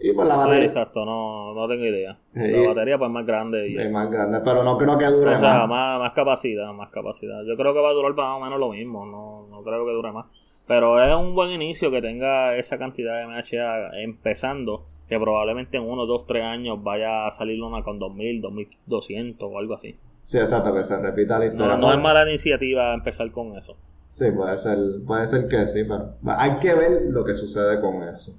[0.00, 2.18] Y pues la Sí, batería exacto, no, no tengo idea.
[2.32, 3.92] La batería pues más grande y es eso.
[3.92, 5.68] más grande, pero no creo que dure O sea, más.
[5.68, 7.42] más, más capacidad, más capacidad.
[7.44, 9.92] Yo creo que va a durar más o menos lo mismo, no, no creo que
[9.92, 10.26] dure más.
[10.66, 15.84] Pero es un buen inicio que tenga esa cantidad de MHA empezando que probablemente en
[15.84, 19.96] uno, dos, tres años vaya a salir una con 2000, 2200 o algo así.
[20.22, 21.76] Sí, exacto, que se repita la No, historia.
[21.78, 23.76] no es mala iniciativa empezar con eso.
[24.08, 28.02] Sí, puede ser, puede ser que sí, pero hay que ver lo que sucede con
[28.02, 28.32] eso.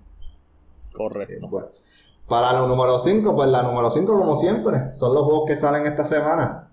[1.00, 1.48] Correcto.
[1.48, 1.68] Bueno,
[2.28, 5.86] para la número 5, pues la número 5, como siempre, son los juegos que salen
[5.86, 6.68] esta semana.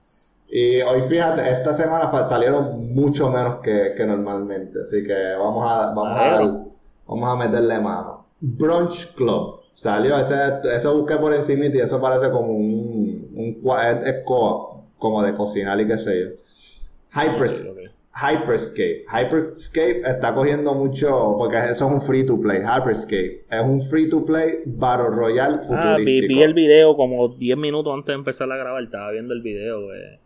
[0.48, 4.80] Y hoy, fíjate, esta semana salieron mucho menos que, que normalmente.
[4.82, 6.64] Así que vamos a, vamos a, dar-
[7.06, 8.26] vamos a meterle mano.
[8.40, 9.60] Brunch Club.
[9.72, 10.34] Salió, ese,
[10.74, 15.22] ese busqué por encima y eso parece como un, un cua- es, es co- como
[15.22, 17.20] de cocinar y qué sé yo.
[17.20, 17.85] Hypers, Ok, ok.
[18.18, 19.04] Hyperscape.
[19.12, 22.60] Hyperscape está cogiendo mucho, porque eso es un free to play.
[22.60, 26.04] Hyperscape es un free to play Battle Royale Ah, futurístico.
[26.04, 28.82] vi, vi el video como 10 minutos antes de empezar a grabar.
[28.82, 29.92] Estaba viendo el video.
[29.94, 30.18] eh.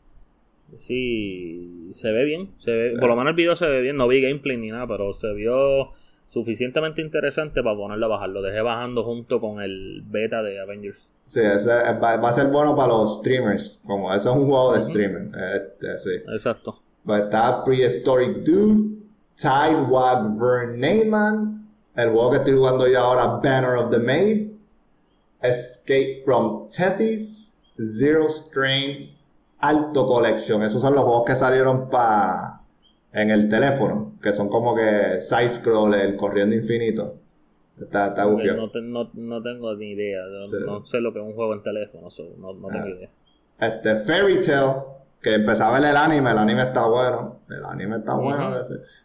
[0.77, 2.51] Sí, se ve bien.
[2.57, 2.97] Se ve, Sí.
[3.01, 3.97] Por lo menos el video se ve bien.
[3.97, 5.91] No vi gameplay ni nada, pero se vio
[6.29, 8.29] suficientemente interesante para ponerlo a bajar.
[8.29, 11.11] Lo dejé bajando junto con el beta de Avengers.
[11.25, 13.83] Sí, ese va, va a ser bueno para los streamers.
[13.85, 15.29] Como eso es un juego de streamer.
[15.57, 16.11] Este, sí.
[16.33, 16.81] Exacto.
[17.05, 18.99] Pues está Prehistoric Dude,
[19.37, 24.51] Tidewag Vernayman, el juego que estoy jugando yo ahora, Banner of the Maid,
[25.43, 29.11] Escape from Tethys, Zero Strain,
[29.61, 30.63] Alto Collection.
[30.63, 32.61] Esos son los juegos que salieron para
[33.13, 37.17] en el teléfono, que son como que side scroller, corriendo infinito.
[37.81, 38.57] Está, está Ok, gufio.
[38.57, 40.21] no, te- no- no tengo ni idea.
[40.45, 40.57] Sí.
[40.67, 42.11] No sé lo que es un juego en teléfono.
[42.11, 42.91] so, no, no tengo Ah.
[42.91, 43.09] idea.
[43.59, 44.73] Este Fairy Tail,
[45.23, 47.41] que empezaba a ver el anime, el anime está bueno.
[47.49, 48.51] El anime está bueno.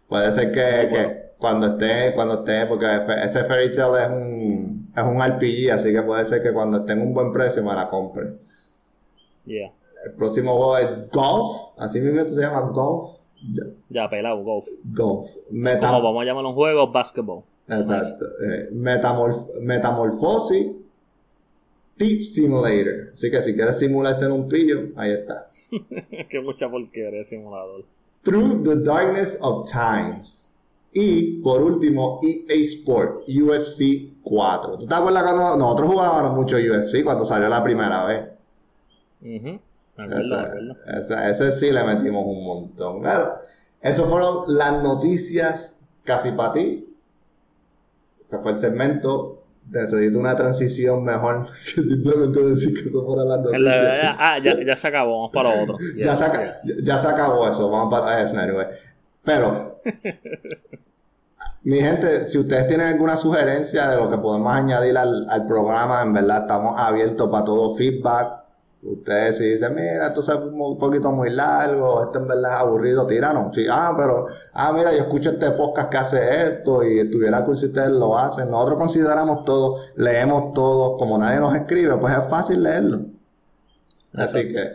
[0.08, 2.86] Puede ser que, que cuando esté, cuando esté, porque
[3.24, 6.94] ese Fairy Tail es un, es un RPG, así que puede ser que cuando esté
[6.94, 8.38] en un buen precio me la compre.
[9.46, 9.72] Yeah.
[10.06, 13.10] El próximo juego es Golf, así mismo se llama Golf.
[13.90, 14.66] Ya, pelado, golf.
[14.86, 15.28] Golf.
[15.52, 17.44] Como vamos a llamarlo un juego, basketball.
[17.68, 18.26] Exacto.
[18.44, 20.68] Eh, metamorf- metamorfosis.
[21.98, 23.12] Tip Simulator.
[23.14, 25.50] Así que si quieres simular ser un pillo, ahí está.
[26.30, 27.86] que mucha porquería simulador.
[28.24, 30.54] Through the Darkness of Times.
[30.94, 34.78] Y por último, EA Sport UFC 4.
[34.78, 38.24] ¿Tú te acuerdas cuando nosotros jugábamos mucho UFC cuando salió la primera vez?
[40.22, 40.76] Ese, acuerdo.
[41.00, 43.02] ese- ese sí le metimos un montón.
[43.02, 43.36] Claro,
[43.82, 46.88] esas fueron las noticias casi para ti.
[48.20, 49.44] Ese fue el segmento.
[49.70, 54.16] Necesito una transición mejor que simplemente decir que eso fueron las noticias.
[54.20, 55.78] ah, ya, ya se acabó, vamos para lo otro.
[55.98, 56.84] ya, se aca- yes.
[56.84, 58.68] ya se acabó eso, vamos para eso, anyway.
[59.24, 59.82] Pero,
[61.64, 66.02] mi gente, si ustedes tienen alguna sugerencia de lo que podemos añadir al, al programa,
[66.04, 68.45] en verdad estamos abiertos para todo feedback.
[68.86, 73.08] Ustedes si dicen, mira, esto es un poquito muy largo, esto en verdad es aburrido,
[73.08, 73.56] tíranos.
[73.56, 77.58] Sí, ah, pero, ah, mira, yo escucho este podcast que hace esto y estuviera cool
[77.58, 78.52] si ustedes lo hacen.
[78.52, 83.06] Nosotros consideramos todo, leemos todo, como nadie nos escribe, pues es fácil leerlo.
[84.14, 84.74] Así que,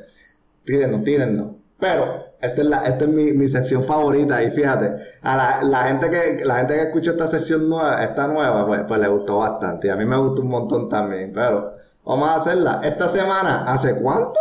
[0.64, 1.51] tírennos, tírennos.
[1.79, 5.83] Pero, esta es, la, esta es mi, mi sección favorita y fíjate, a la, la
[5.85, 9.38] gente que la gente que escuchó esta sección nueva, esta nueva, pues, pues le gustó
[9.38, 11.75] bastante y a mí me gustó un montón también, pero
[12.11, 12.81] vamos a hacerla.
[12.83, 14.40] Esta semana, ¿hace cuánto?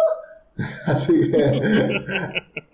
[0.86, 1.62] Así que,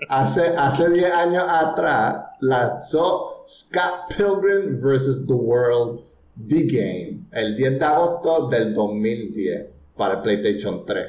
[0.09, 5.27] hace, hace 10 años atrás, lanzó Scott Pilgrim vs.
[5.27, 5.99] The World,
[6.47, 11.05] The Game, el 10 de agosto del 2010 para el PlayStation 3.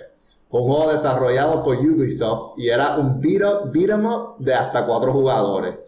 [0.48, 5.12] Fue un juego desarrollado por Ubisoft y era un beat, up, 'em de hasta cuatro
[5.12, 5.78] jugadores.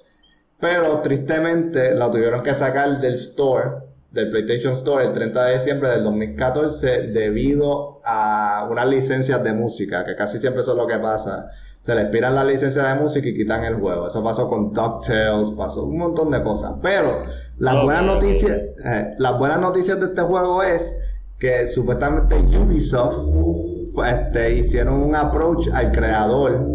[0.59, 5.91] Pero tristemente lo tuvieron que sacar del store, del PlayStation Store, el 30 de diciembre
[5.91, 10.99] del 2014 debido a unas licencias de música, que casi siempre eso es lo que
[10.99, 11.49] pasa.
[11.81, 14.09] Se les expiran las licencias de música y quitan el juego.
[14.09, 16.75] Eso pasó con DuckTales, pasó un montón de cosas.
[16.83, 17.21] Pero
[17.59, 20.95] las buenas noticias, eh, las buenas noticias de este juego es
[21.39, 23.35] que supuestamente Ubisoft
[24.07, 26.67] este, hicieron un approach al creador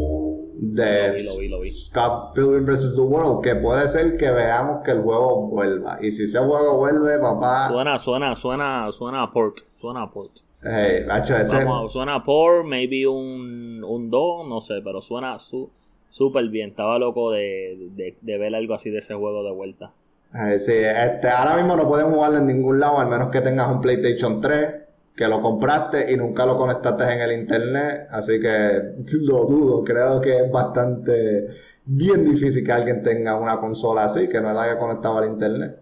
[0.71, 1.69] de Lo vi, lo vi, lo vi.
[1.69, 2.95] Scott Pilgrim vs.
[2.95, 5.97] The World, que puede ser que veamos que el juego vuelva.
[6.01, 9.57] Y si ese juego vuelve, papá, Suena, suena, suena, suena a port.
[9.79, 10.31] Suena a port.
[10.63, 15.37] hey, macho, ese, Vamos, suena a port, maybe un, un 2, no sé, pero suena
[15.39, 15.69] su,
[16.09, 16.69] súper bien.
[16.69, 19.91] Estaba loco de, de, de ver algo así de ese juego de vuelta.
[20.59, 23.81] sí, este, ahora mismo no pueden jugarlo en ningún lado, al menos que tengas un
[23.81, 24.82] PlayStation 3,
[25.15, 28.81] que lo compraste y nunca lo conectaste en el internet, así que
[29.21, 31.47] lo dudo, creo que es bastante
[31.85, 35.79] bien difícil que alguien tenga una consola así, que no la haya conectado al internet.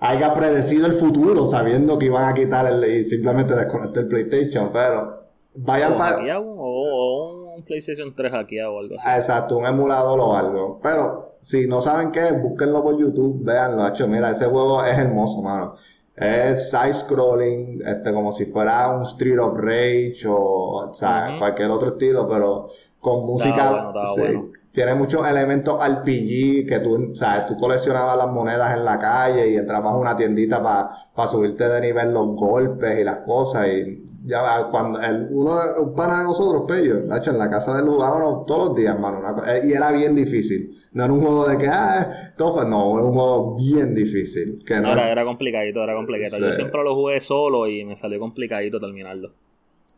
[0.00, 4.70] haya predecido el futuro sabiendo que iban a quitar el, y simplemente desconectar el PlayStation,
[4.72, 5.22] pero
[5.54, 6.40] vayan para...
[6.40, 9.08] o, un PlayStation 3 hackeado o algo así.
[9.16, 10.80] Exacto, un emulador o algo.
[10.80, 13.82] Pero si no saben qué, búsquenlo por YouTube, véanlo.
[13.82, 15.74] Hacho, mira, ese juego es hermoso, mano.
[16.20, 21.70] Es side scrolling, este, como si fuera un Street of Rage o, o sea, cualquier
[21.70, 22.66] otro estilo, pero
[22.98, 23.70] con música.
[23.70, 24.20] bueno, sí.
[24.20, 24.50] bueno.
[24.72, 29.50] Tiene muchos elementos RPG que tú, o sea, tú coleccionabas las monedas en la calle
[29.50, 34.04] y entrabas a una tiendita para subirte de nivel los golpes y las cosas y
[34.28, 38.44] ya cuando el, uno, un pana de nosotros, Pello, Nacho, en la casa del jugábamos
[38.44, 40.70] todos los días, mano, una eh, y era bien difícil.
[40.92, 44.62] No era un juego de que, ah, todo no, era un juego bien difícil.
[44.66, 46.38] Que no, Era, era complicadito, era complicadito.
[46.38, 49.32] Yo siempre lo jugué solo y me salió complicadito terminarlo.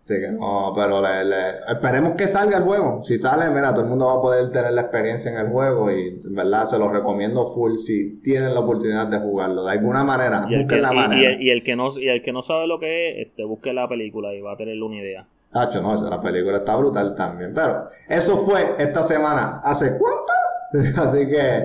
[0.02, 3.04] Sí que no, pero le- le- esperemos que salga el juego.
[3.04, 5.90] Si sale, mira, todo el mundo va a poder tener la experiencia en el juego
[5.92, 9.62] y, en verdad, se lo recomiendo full si tienen la oportunidad de jugarlo.
[9.64, 11.20] De alguna manera, que, busquen la y- manera.
[11.22, 13.44] y el- y el que no, y el que no sabe lo que es, este,
[13.44, 15.26] busque la película y va a tener una idea.
[15.52, 17.52] Hacho, no, esa la película está brutal también.
[17.54, 19.60] Pero eso fue esta semana.
[19.62, 20.32] ¿Hace cuánto?
[20.96, 21.64] Así que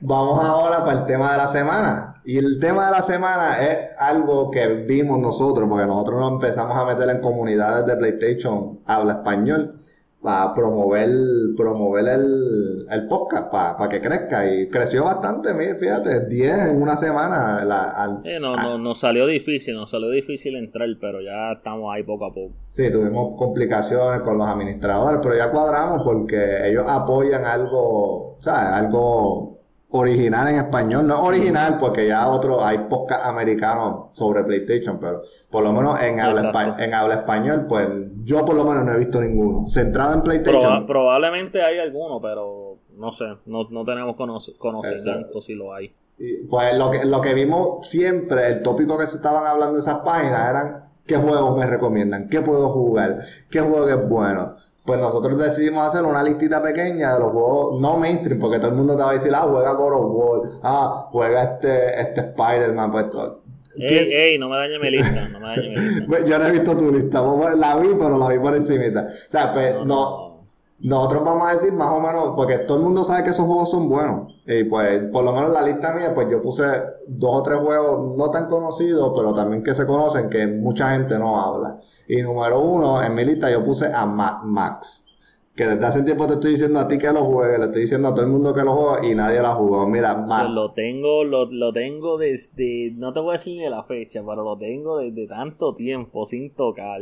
[0.00, 2.20] vamos ahora para el tema de la semana.
[2.24, 6.76] Y el tema de la semana es algo que vimos nosotros, porque nosotros nos empezamos
[6.76, 9.80] a meter en comunidades de PlayStation habla español
[10.22, 11.10] para promover,
[11.56, 14.46] promover el, el podcast, para que crezca.
[14.54, 17.64] Y creció bastante, fíjate, 10 en una semana.
[17.64, 21.52] La, al- Eh, no, a- no, nos salió difícil, nos salió difícil entrar, pero ya
[21.56, 22.54] estamos ahí poco a poco.
[22.68, 28.72] Sí, tuvimos complicaciones con los administradores, pero ya cuadramos porque ellos apoyan algo, ¿sabes?
[28.72, 29.58] Algo
[29.94, 31.06] original en español.
[31.06, 36.18] No original porque ya otro, hay podcast americanos sobre PlayStation, pero por lo menos en
[36.18, 37.88] habla, en habla español, pues
[38.24, 39.68] yo por lo menos no he visto ninguno.
[39.68, 40.86] Centrado en Proba- PlayStation.
[40.86, 45.94] probablemente hay alguno, pero no sé, no, no tenemos cono- conocimiento si lo hay.
[46.18, 49.80] Y, pues lo que, lo que vimos siempre, el tópico que se estaban hablando de
[49.80, 53.18] esas páginas eran qué juegos me recomiendan, qué puedo jugar,
[53.50, 54.56] qué juego es bueno.
[54.84, 58.76] Pues nosotros decidimos hacer una listita pequeña de los juegos no mainstream, porque todo el
[58.76, 62.90] mundo te va a decir, ah, juega God of War, ah, juega este, este Spider-Man,
[62.90, 63.41] pues todo.
[63.76, 66.04] ¿Qué- Ey, ey, no me dañe mi lista, no me dañe mi lista.
[66.08, 69.06] Pues, Yo no he visto tu lista, vos- la vi, pero la vi por encimita.
[69.08, 70.46] O sea, pues no.
[70.80, 73.70] nosotros vamos a decir más o menos, porque todo el mundo sabe que esos juegos
[73.70, 74.28] son buenos.
[74.46, 76.64] Y pues, por lo menos en la lista mía, pues yo puse
[77.06, 81.16] dos o tres juegos no tan conocidos, pero también que se conocen, que mucha gente
[81.18, 81.78] no habla.
[82.08, 85.06] Y número uno, en mi lista yo puse a Mad Max.
[85.54, 88.08] Que desde hace tiempo te estoy diciendo a ti que lo juegues, le estoy diciendo
[88.08, 89.86] a todo el mundo que lo juega y nadie lo ha jugado.
[89.86, 93.68] Mira, O sea, lo tengo, lo, lo tengo desde, no te voy a decir ni
[93.68, 97.00] la fecha, pero lo tengo desde tanto tiempo sin tocar.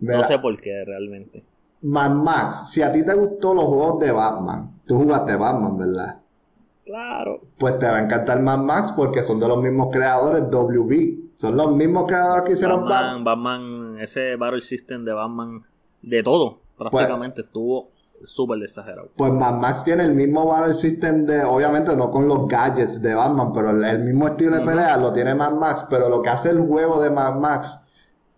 [0.00, 1.44] mira, No sé por qué realmente.
[1.82, 6.20] Mad Max, si a ti te gustó los juegos de Batman, tú jugaste Batman, ¿verdad?
[6.84, 7.40] Claro.
[7.58, 11.34] pues te va a encantar Mad Max porque son de los mismos creadores WB.
[11.36, 13.62] Son los mismos creadores que hicieron Batman, Batman.
[13.62, 15.62] Batman, ese Battle System de Batman,
[16.02, 17.88] de todo, prácticamente estuvo
[18.24, 19.10] súper exagerado.
[19.16, 23.14] Pues Mad Max tiene el mismo Battle System de, obviamente no con los gadgets de
[23.14, 26.30] Batman, pero el, el mismo estilo de pelea lo tiene Mad Max, pero lo que
[26.30, 27.80] hace el juego de Mad Max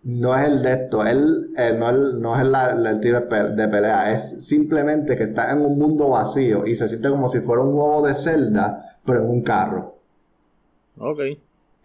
[0.03, 3.19] no es el de esto, él, eh, no, es- no es la- la- el estilo
[3.21, 7.09] de, pe- de pelea, es simplemente que está en un mundo vacío y se siente
[7.09, 9.95] como si fuera un juego de Zelda, pero en un carro.
[10.97, 11.19] Ok.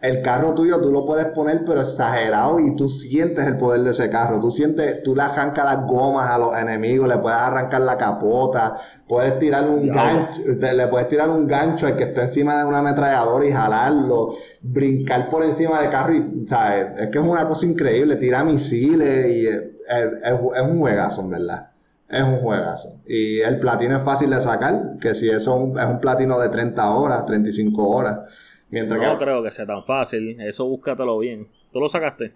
[0.07, 3.91] El carro tuyo tú lo puedes poner pero exagerado y tú sientes el poder de
[3.91, 4.39] ese carro.
[4.39, 8.73] Tú sientes, tú le arrancas las gomas a los enemigos, le puedes arrancar la capota,
[9.07, 12.65] puedes tirar un gancho, te- le puedes tirar un gancho al que está encima de
[12.65, 14.29] una ametralladora y jalarlo,
[14.61, 16.87] brincar por encima del carro y, ¿sabes?
[16.99, 21.21] Es que es una cosa increíble, tira misiles y es, es- es- es un juegazo,
[21.21, 21.67] en verdad.
[22.07, 23.01] Es un juegazo.
[23.07, 26.39] Y el platino es fácil de sacar, que si eso es un, es un platino
[26.39, 28.44] de 30 horas, 35 horas.
[28.75, 30.39] Mientras No que creo que sea tan fácil.
[30.41, 31.47] Eso búscatelo bien.
[31.71, 32.33] ¿Tú lo sacaste?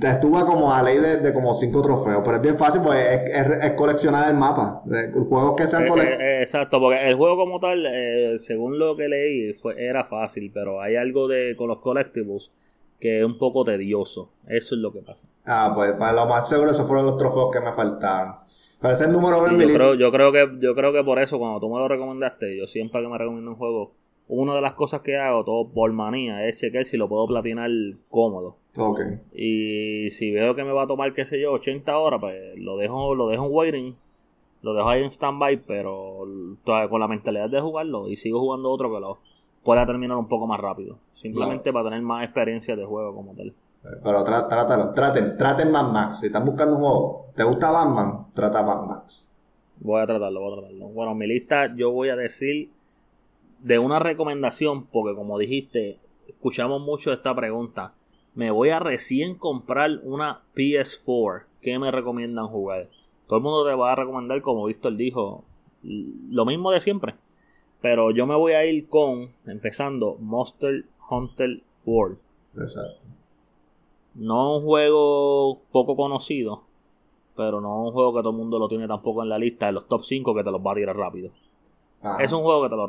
[0.00, 2.98] te estuve como a ley de, de como cinco trofeos, pero es bien fácil, pues
[3.04, 4.82] es, es- es coleccionar el mapa.
[5.28, 6.20] Juegos que sean Eh, coleccionables.
[6.20, 10.52] eh, exacto, porque el juego como tal, eh, según lo que leí, fue, era fácil,
[10.54, 12.52] pero hay algo de con los collectibles
[13.00, 14.30] que es un poco tedioso.
[14.46, 15.26] Eso es lo que pasa.
[15.44, 18.36] Ah, pues para lo más seguro esos fueron los trofeos que me faltaban.
[18.80, 19.78] Pero ese es el número uno Y en mi yo, lista.
[19.82, 22.68] creo, yo creo que yo creo que por eso cuando tú me lo recomendaste, yo
[22.68, 23.92] siempre que me recomiendo un juego,
[24.28, 27.70] una de las cosas que hago todo por manía es chequear si lo puedo platinar
[28.10, 28.56] cómodo.
[28.78, 29.00] Ok.
[29.34, 32.76] Y si veo que me va a tomar, qué sé yo, 80 horas, pues lo
[32.76, 33.96] dejo, lo dejo en waiting,
[34.62, 36.26] lo dejo ahí en standby, pero
[36.64, 39.18] con la mentalidad de jugarlo y sigo jugando otro que lo
[39.62, 40.98] pueda terminar un poco más rápido.
[41.12, 43.52] Simplemente para tener más experiencia de juego como tal.
[44.02, 46.20] Pero trá- trátalo, traten, traten Mad Max.
[46.20, 48.26] Si están buscando un juego, ¿te gusta Batman?
[48.34, 49.32] Trata Mad Max.
[49.78, 50.86] Voy a tratarlo, voy a tratarlo.
[50.88, 52.70] Bueno, en mi lista yo voy a decir
[53.60, 57.94] de una recomendación, porque como dijiste, escuchamos mucho esta pregunta.
[58.34, 61.44] Me voy a recién comprar una PS4.
[61.60, 62.88] ¿Qué me recomiendan jugar?
[63.26, 65.44] Todo el mundo te va a recomendar, como Víctor dijo,
[65.82, 67.14] lo mismo de siempre.
[67.80, 72.18] Pero yo me voy a ir con, empezando, Monster Hunter World.
[72.56, 73.06] Exacto.
[74.14, 76.62] No un juego poco conocido,
[77.36, 79.72] pero no un juego que todo el mundo lo tiene tampoco en la lista de
[79.72, 81.30] los top 5 que te los va a tirar rápido.
[82.02, 82.22] Ajá.
[82.22, 82.86] Es un juego que te, lo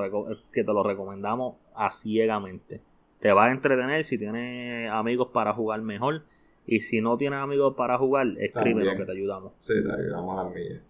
[0.52, 2.82] que te lo recomendamos a ciegamente.
[3.20, 6.24] Te va a entretener si tienes amigos para jugar mejor.
[6.66, 8.98] Y si no tienes amigos para jugar, escríbenos También.
[8.98, 9.54] que te ayudamos.
[9.60, 10.82] Sí, te ayudamos a las millas.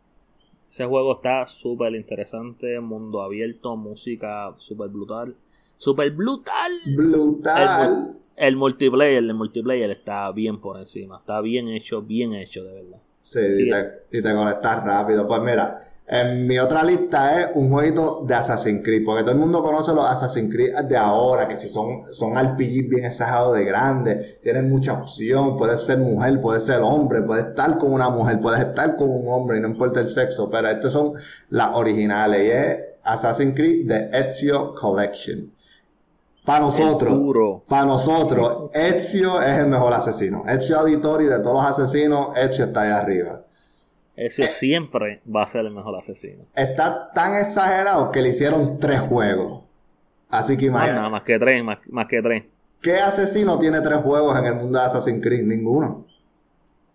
[0.70, 5.36] Ese juego está súper interesante, mundo abierto, música súper brutal.
[5.78, 6.72] ¡Súper brutal!
[6.96, 8.18] Brutal.
[8.36, 11.18] El multiplayer, el multiplayer está bien por encima.
[11.20, 12.98] Está bien hecho, bien hecho, de verdad.
[13.22, 13.64] Sí, Sí.
[13.64, 15.28] Y, te, y te conectas rápido.
[15.28, 15.78] Pues mira,
[16.10, 19.94] en mi otra lista es un jueguito de Assassin's Creed, porque todo el mundo conoce
[19.94, 24.70] los Assassin's Creed de ahora, que si son, son RPG bien exagerados de grandes, tienen
[24.70, 28.96] mucha opción, puedes ser mujer, puedes ser hombre, puedes estar con una mujer, puedes estar
[28.96, 31.12] con un hombre, y no importa el sexo, pero estas son
[31.50, 35.52] las originales, y es Assassin's Creed de Ezio Collection.
[36.46, 40.46] Para nosotros, para nosotros, Ezio es el mejor asesino.
[40.48, 43.42] Ezio Auditori de todos los asesinos, Ezio está ahí arriba.
[44.18, 46.44] Eso siempre va a ser el mejor asesino.
[46.56, 49.64] Está tan exagerado que le hicieron tres juegos.
[50.30, 50.98] Así que Más imagínate.
[50.98, 52.44] nada, más que tres, más, más que tres.
[52.82, 55.44] ¿Qué asesino tiene tres juegos en el mundo de Assassin's Creed?
[55.44, 56.07] Ninguno.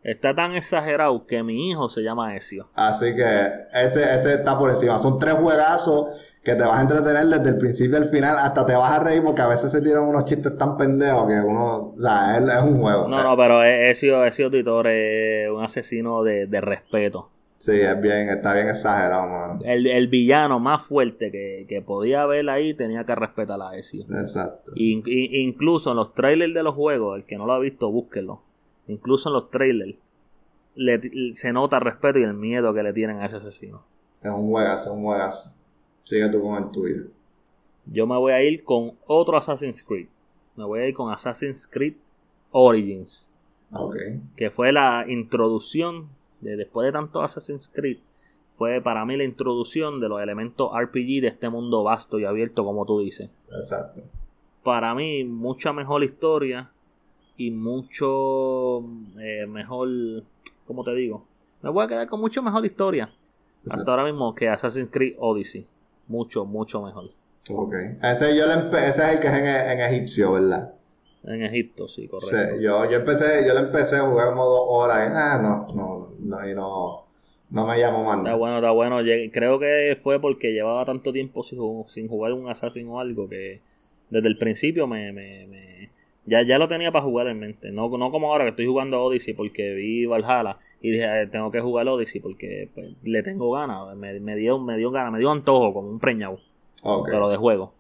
[0.03, 2.69] Está tan exagerado que mi hijo se llama Ezio.
[2.75, 3.25] Así que
[3.73, 4.99] ese, ese está por encima.
[4.99, 8.37] Son tres juegazos que te vas a entretener desde el principio al final.
[8.39, 11.35] Hasta te vas a reír porque a veces se tiran unos chistes tan pendejos que
[11.41, 11.93] uno...
[11.97, 13.07] O sea, es, es un juego.
[13.07, 17.29] No, no, pero Ezio, Ezio Titor es un asesino de, de respeto.
[17.59, 19.61] Sí, es bien, está bien exagerado, mano.
[19.65, 24.05] El, el villano más fuerte que, que podía haber ahí tenía que respetar a Ezio.
[24.21, 24.73] Exacto.
[24.75, 27.89] In- in- incluso en los trailers de los juegos, el que no lo ha visto,
[27.89, 28.43] búsquelo.
[28.89, 29.97] Incluso en los trailers
[30.75, 33.83] le- se nota el respeto y el miedo que le tienen a ese asesino.
[34.23, 35.55] Es un juegazo, es un juegazo.
[36.05, 37.03] Sigue tú con el tuyo.
[37.87, 40.07] Yo me voy a ir con otro Assassin's Creed.
[40.57, 41.95] Me voy a ir con Assassin's Creed
[42.51, 43.29] Origins.
[43.75, 43.97] Ok.
[44.37, 46.09] que fue la introducción
[46.43, 47.97] de después de tanto Assassin's Creed
[48.59, 52.67] fue para mí la introducción de los elementos RPG de este mundo vasto y abierto
[52.67, 54.03] como tú dices Exacto.
[54.63, 56.71] para mí mucha mejor historia
[57.37, 58.81] y mucho
[59.21, 59.89] eh, mejor
[60.67, 61.27] ¿cómo te digo?
[61.63, 63.11] me voy a quedar con mucho mejor historia
[63.65, 63.81] Exacto.
[63.81, 65.67] hasta ahora mismo que Assassin's Creed Odyssey
[66.09, 67.11] mucho mucho mejor
[67.51, 67.75] Ok.
[68.03, 70.75] Ese, yo le empe- ese es el que es en, en egipcio, ¿verdad?
[71.25, 74.65] en Egipto sí Sí, correcto yo, yo empecé, yo le empecé a jugar como dos
[74.69, 77.07] horas y ah, no, no, no, y no,
[77.51, 78.19] no me llamo más.
[78.19, 78.99] Está bueno, está bueno.
[79.33, 83.61] Creo que fue porque llevaba tanto tiempo sin, sin jugar un Assassin o algo que
[84.11, 85.72] desde el principio me, me, me-
[86.25, 87.71] ya, ya lo tenía para jugar en mente.
[87.73, 91.51] No, no como ahora que estoy jugando Odyssey porque vi Valhalla y dije, "Eh, tengo
[91.51, 93.97] que jugar Odyssey porque pues, le tengo ganas.
[93.97, 96.39] Me, me dio, me dio ganas, me dio antojo como un preñado,
[97.07, 97.75] pero de juego.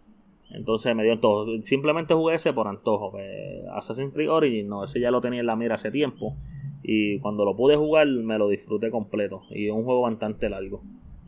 [0.51, 1.47] Entonces me dio antojo.
[1.63, 3.13] Simplemente jugué ese por antojo.
[3.13, 3.27] Pues,
[3.73, 6.37] Assassin's Creed Origins, no, ese ya lo tenía en la mira hace tiempo.
[6.83, 9.43] Y cuando lo pude jugar, me lo disfruté completo.
[9.51, 10.83] Y es un juego bastante largo.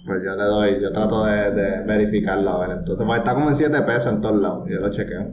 [0.05, 3.48] Pues yo le doy, yo trato de, de verificarlo, a ver, entonces, pues está como
[3.48, 5.31] en 7 pesos en todos lados, yo lo chequeo.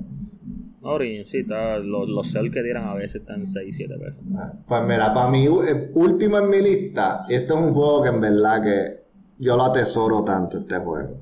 [0.84, 4.24] Origin, sí, está, los, los sell que dieran a veces están 6, 7 pesos.
[4.36, 8.10] Ah, Pues mira, para u- eh, último en mi lista, este es un juego que
[8.10, 9.04] en verdad que
[9.38, 11.18] yo lo atesoro tanto, este juego.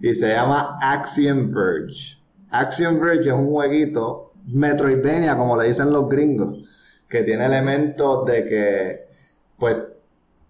[0.00, 2.18] Y se llama Axiom Verge.
[2.50, 8.44] Axiom Verge es un jueguito Metroidvania, como le dicen los gringos, que tiene elementos de
[8.44, 9.00] que,
[9.58, 9.76] pues,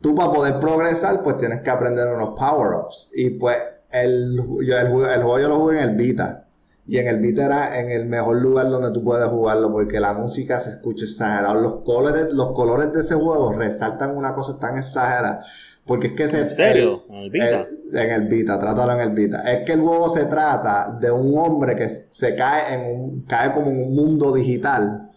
[0.00, 3.10] tú para poder progresar, pues tienes que aprender unos power-ups.
[3.16, 3.56] Y pues,
[3.90, 6.46] el, yo, el, el juego yo lo jugué en el Vita.
[6.86, 10.12] Y en el Vita era en el mejor lugar donde tú puedes jugarlo porque la
[10.12, 11.60] música se escucha exagerado.
[11.60, 15.44] Los colores, los colores de ese juego resaltan una cosa tan exagerada.
[15.86, 16.40] Porque es que se...
[16.40, 17.02] ¿En serio?
[17.08, 17.60] ¿En el Vita?
[17.92, 19.42] el- en el Vita, trátalo en el Vita.
[19.50, 23.20] Es que el juego se trata de un hombre que se cae en un...
[23.22, 25.10] cae como en un mundo digital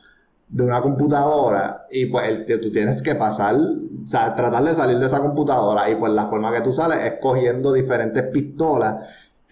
[0.49, 4.99] de una computadora y pues el- tú tienes que pasar, o sea, tratar de salir
[4.99, 9.01] de esa computadora y pues la forma que tú sales es cogiendo diferentes pistolas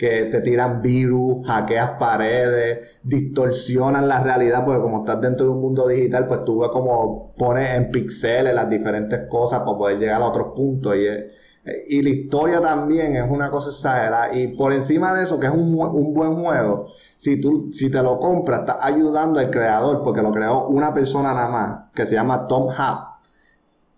[0.02, 5.62] que te tiran virus, hackeas paredes, distorsionan la realidad porque como estás dentro de un
[5.62, 10.20] mundo digital pues tú ves como pones en píxeles las diferentes cosas para poder llegar
[10.22, 11.26] a otros puntos y es-
[11.88, 14.34] y la historia también es una cosa exagerada.
[14.36, 16.86] Y por encima de eso, que es un, un buen juego,
[17.18, 21.36] si tú, si te lo compras, estás ayudando al creador, porque lo creó una persona
[21.36, 23.22] nada más, que se llama Tom Happ.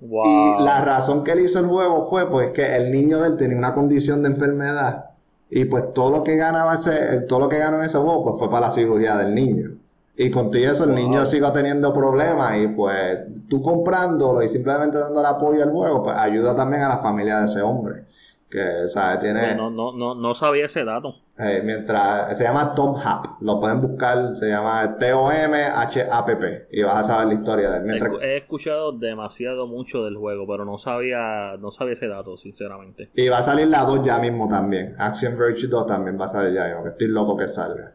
[0.01, 0.21] Wow.
[0.25, 3.37] Y la razón que él hizo el juego fue pues que el niño de él
[3.37, 5.11] tenía una condición de enfermedad.
[5.55, 8.35] Y pues todo lo que ganaba ese, todo lo que ganó en ese juego, pues
[8.39, 9.77] fue para la cirugía del niño.
[10.15, 14.97] Y con todo eso el niño sigue teniendo problemas y pues tú comprándolo y simplemente
[14.97, 18.05] dándole apoyo al juego, pues ayuda también a la familia de ese hombre.
[18.53, 19.17] Que, ¿sabes?
[19.17, 19.55] Tiene...
[19.55, 21.15] No, no, no, no sabía ese dato.
[21.39, 27.03] Eh, mientras se llama Tom Hap, lo pueden buscar, se llama T-O-M-H-A-P-P y vas a
[27.03, 27.83] saber la historia de él.
[27.83, 32.37] Mientras- He, he escuchado demasiado mucho del juego, pero no sabía, no sabía ese dato,
[32.37, 33.09] sinceramente.
[33.15, 34.95] Y va a salir la 2 ya mismo también.
[34.99, 37.93] Action Verge 2 también va a salir ya mismo, que estoy loco que salga.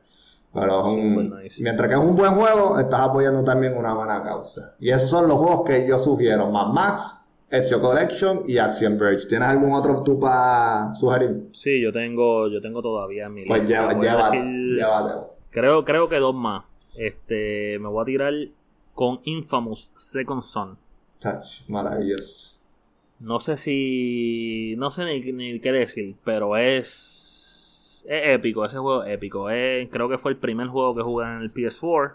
[0.52, 1.62] Pero es un- Super nice.
[1.62, 4.74] mientras que es un buen juego, estás apoyando también una buena causa.
[4.80, 6.48] Y esos son los juegos que yo sugiero.
[6.50, 9.26] Mad Max, Ezio Collection y Action Verge.
[9.26, 11.48] ¿Tienes algún otro tú para sugerir?
[11.52, 15.34] Sí, yo tengo, yo tengo todavía en mi Pues llévatelo.
[15.50, 16.64] creo, creo que dos más.
[16.96, 18.34] Este, me voy a tirar
[18.94, 20.76] con Infamous Second Son.
[21.20, 22.58] Touch, maravilloso.
[23.20, 24.74] No sé si.
[24.78, 28.04] No sé ni, ni qué decir, pero es.
[28.08, 29.50] Es épico, ese juego es épico.
[29.50, 32.14] Es- creo que fue el primer juego que jugué en el PS4.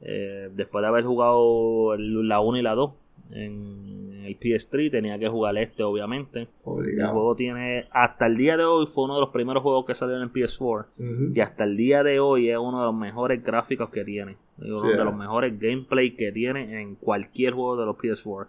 [0.00, 2.92] eh, después de haber jugado la 1 y la 2
[3.32, 6.48] en el PS3, tenía que jugar este, obviamente.
[6.64, 7.88] El juego tiene.
[7.90, 10.32] Hasta el día de hoy fue uno de los primeros juegos que salió en el
[10.32, 10.86] PS4.
[10.98, 11.32] Ujú.
[11.34, 14.36] Y hasta el día de hoy es uno de los mejores gráficos que tiene.
[14.60, 18.46] Y uno de los mejores gameplay que tiene en cualquier juego de los PS4.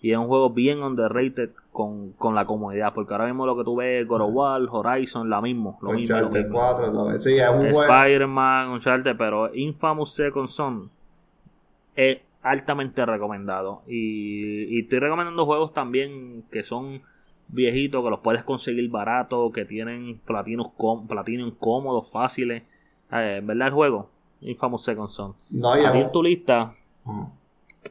[0.00, 2.94] Y es un juego bien underrated con, con la comunidad.
[2.94, 5.78] Porque ahora mismo lo que tú ves, God of War, Horizon, lo mismo.
[5.82, 6.58] Lo mismo, lo Uncharted mismo.
[6.58, 7.18] 4, todo.
[7.18, 7.82] Sí, es un juego.
[7.82, 10.90] Spider-Man, Uncharted, pero Infamous Second Son
[11.98, 13.82] es altamente recomendado.
[13.86, 17.02] Y, y estoy recomendando juegos también que son
[17.48, 22.62] viejitos, que los puedes conseguir barato, que tienen platinos com platinum cómodos, fáciles.
[23.12, 24.10] Eh, ¿Verdad el juego?
[24.40, 25.34] Infamous Second Son.
[25.50, 26.72] No, A es ti en tu lista,
[27.04, 27.30] Ajá.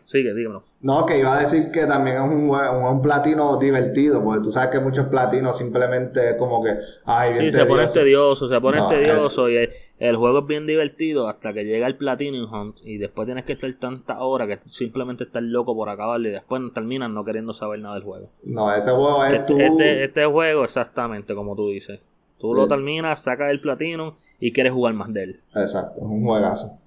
[0.06, 0.64] sigue, dígamelo.
[0.80, 4.42] No, que iba a decir que también es un, jue- un, un platino divertido, porque
[4.44, 8.48] tú sabes que muchos platinos simplemente es como que, ay, bien Sí, se pone tedioso.
[8.48, 9.58] se pone No, tedioso y
[10.00, 13.54] el, juego es bien divertido hasta que llega el Platinum Hunt y después tienes que
[13.54, 17.80] estar tantas horas que simplemente estás loco por acabarlo y después terminas no queriendo saber
[17.80, 18.30] nada del juego.
[18.44, 19.54] No, ese juego es tú.
[19.58, 22.00] Este, este, este juego exactamente como tú dices.
[22.40, 22.56] Tú Sí.
[22.56, 25.42] lo terminas, sacas el Platinum y quieres jugar más de él.
[25.56, 26.78] Exacto, es un juegazo.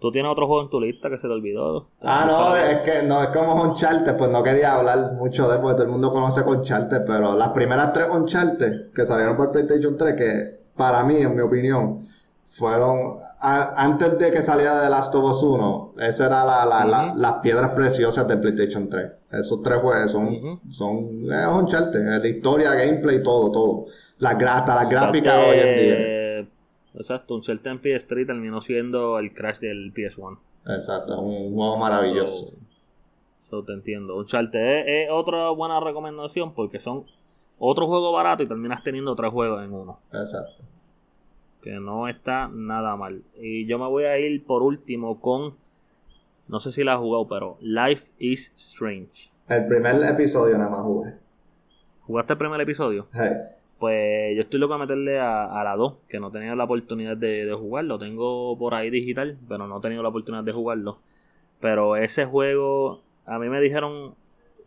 [0.00, 1.88] ¿Tú tienes otro juego en tu lista que se te olvidó?
[2.02, 5.60] Ah, no, es que no, es como Uncharted, pues no quería hablar mucho de él,
[5.60, 9.96] porque todo el mundo conoce Uncharted, pero las primeras tres Uncharted que salieron por PlayStation
[9.96, 11.98] 3, que para mí, en mi opinión,
[12.50, 12.98] fueron,
[13.40, 17.14] a- antes de que saliera The Last of Us 1, esas eran la, la- la-
[17.14, 19.12] las piedras preciosas de PlayStation 3.
[19.30, 20.60] Esos tres juegos son, Ujú.
[20.72, 21.74] son es
[22.06, 23.84] es la historia, gameplay, todo, todo.
[24.20, 26.48] Las, hasta las gráficas hoy en día.
[26.94, 30.38] Exacto, un Uncharted en PS3 terminó siendo el crash del PS1.
[30.68, 32.56] Exacto, es un juego maravilloso.
[33.38, 34.16] So, so te entiendo.
[34.16, 37.04] Uncharted es, es otra buena recomendación porque son
[37.58, 40.00] otro juego barato y terminas teniendo tres juegos en uno.
[40.12, 40.62] Exacto.
[41.68, 43.24] Que no está nada mal.
[43.38, 45.54] Y yo me voy a ir por último con.
[46.48, 49.30] No sé si la has jugado, pero Life is Strange.
[49.50, 51.12] El primer episodio nada más jugué.
[52.04, 53.06] ¿Jugaste el primer episodio?
[53.12, 53.32] Hey.
[53.78, 56.64] Pues yo estoy loco a meterle a, a la 2, que no he tenido la
[56.64, 57.98] oportunidad de, de jugarlo.
[57.98, 61.00] Tengo por ahí digital, pero no he tenido la oportunidad de jugarlo.
[61.60, 64.14] Pero ese juego, a mí me dijeron,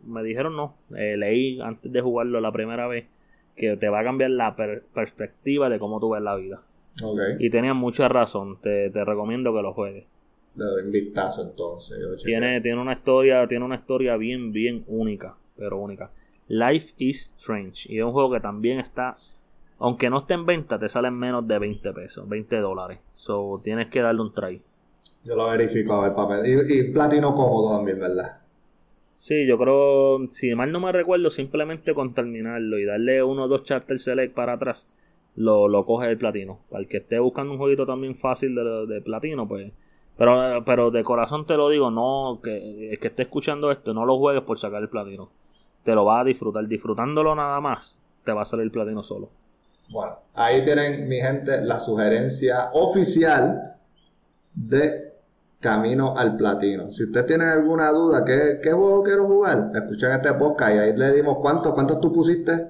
[0.06, 3.06] me dijeron no, eh, leí antes de jugarlo la primera vez,
[3.56, 6.62] que te va a cambiar la per- perspectiva de cómo tú ves la vida.
[7.38, 10.04] Y tenían mucha razón, te, te recomiendo que lo juegues.
[10.54, 11.98] Le doy un vistazo entonces.
[12.22, 16.10] Tiene, tiene una historia, tiene una historia bien, bien única, pero única.
[16.48, 17.90] Life is Strange.
[17.90, 19.16] Y es un juego que también está,
[19.78, 22.98] aunque no esté en venta, te salen menos de 20 pesos, 20 dólares.
[23.14, 24.60] So tienes que darle un try.
[25.24, 26.46] Yo lo verifico a ver papel.
[26.46, 28.42] Y, y platino cómodo también, ¿verdad?
[29.14, 33.48] Sí, yo creo, si mal no me recuerdo, simplemente con terminarlo y darle uno o
[33.48, 34.88] dos chapters select para atrás,
[35.36, 36.60] lo, lo coge el platino.
[36.70, 39.72] Para el que esté buscando un jueguito también fácil de, de platino, pues.
[40.16, 44.04] Pero, pero de corazón te lo digo, no, que el que esté escuchando esto, no
[44.04, 45.30] lo juegues por sacar el platino.
[45.84, 46.66] Te lo vas a disfrutar.
[46.66, 49.30] Disfrutándolo nada más, te va a salir el platino solo.
[49.90, 53.76] Bueno, ahí tienen, mi gente, la sugerencia oficial
[54.54, 55.12] de
[55.60, 56.90] Camino al Platino.
[56.90, 59.70] Si usted tiene alguna duda, ¿qué, qué juego quiero jugar?
[59.74, 62.68] Escuchen este podcast y ahí le dimos cuántos, cuántos tú pusiste.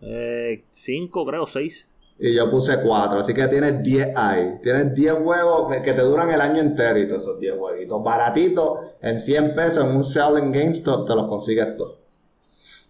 [0.00, 0.39] Eh,
[0.70, 1.88] cinco, creo, seis.
[2.22, 4.56] Y yo puse 4, así que tienes 10 ahí.
[4.62, 8.04] Tienes 10 juegos que te duran el año entero y todos esos 10 jueguitos.
[8.04, 11.96] Baratitos, en 100 pesos, en un sale en GameStop, te los consigues todos.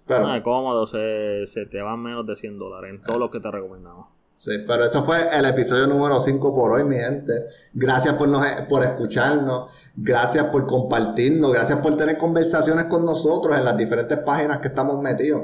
[0.04, 3.38] Pero, Ah, cómodo, se, se te van menos de 100 dólares en todo lo que
[3.38, 4.06] te recomendamos.
[4.36, 7.44] sí, pero eso fue el episodio número 5 por hoy, mi gente.
[7.72, 13.64] Gracias por, nos, por escucharnos, gracias por compartirnos, gracias por tener conversaciones con nosotros en
[13.64, 15.42] las diferentes páginas que estamos metidos.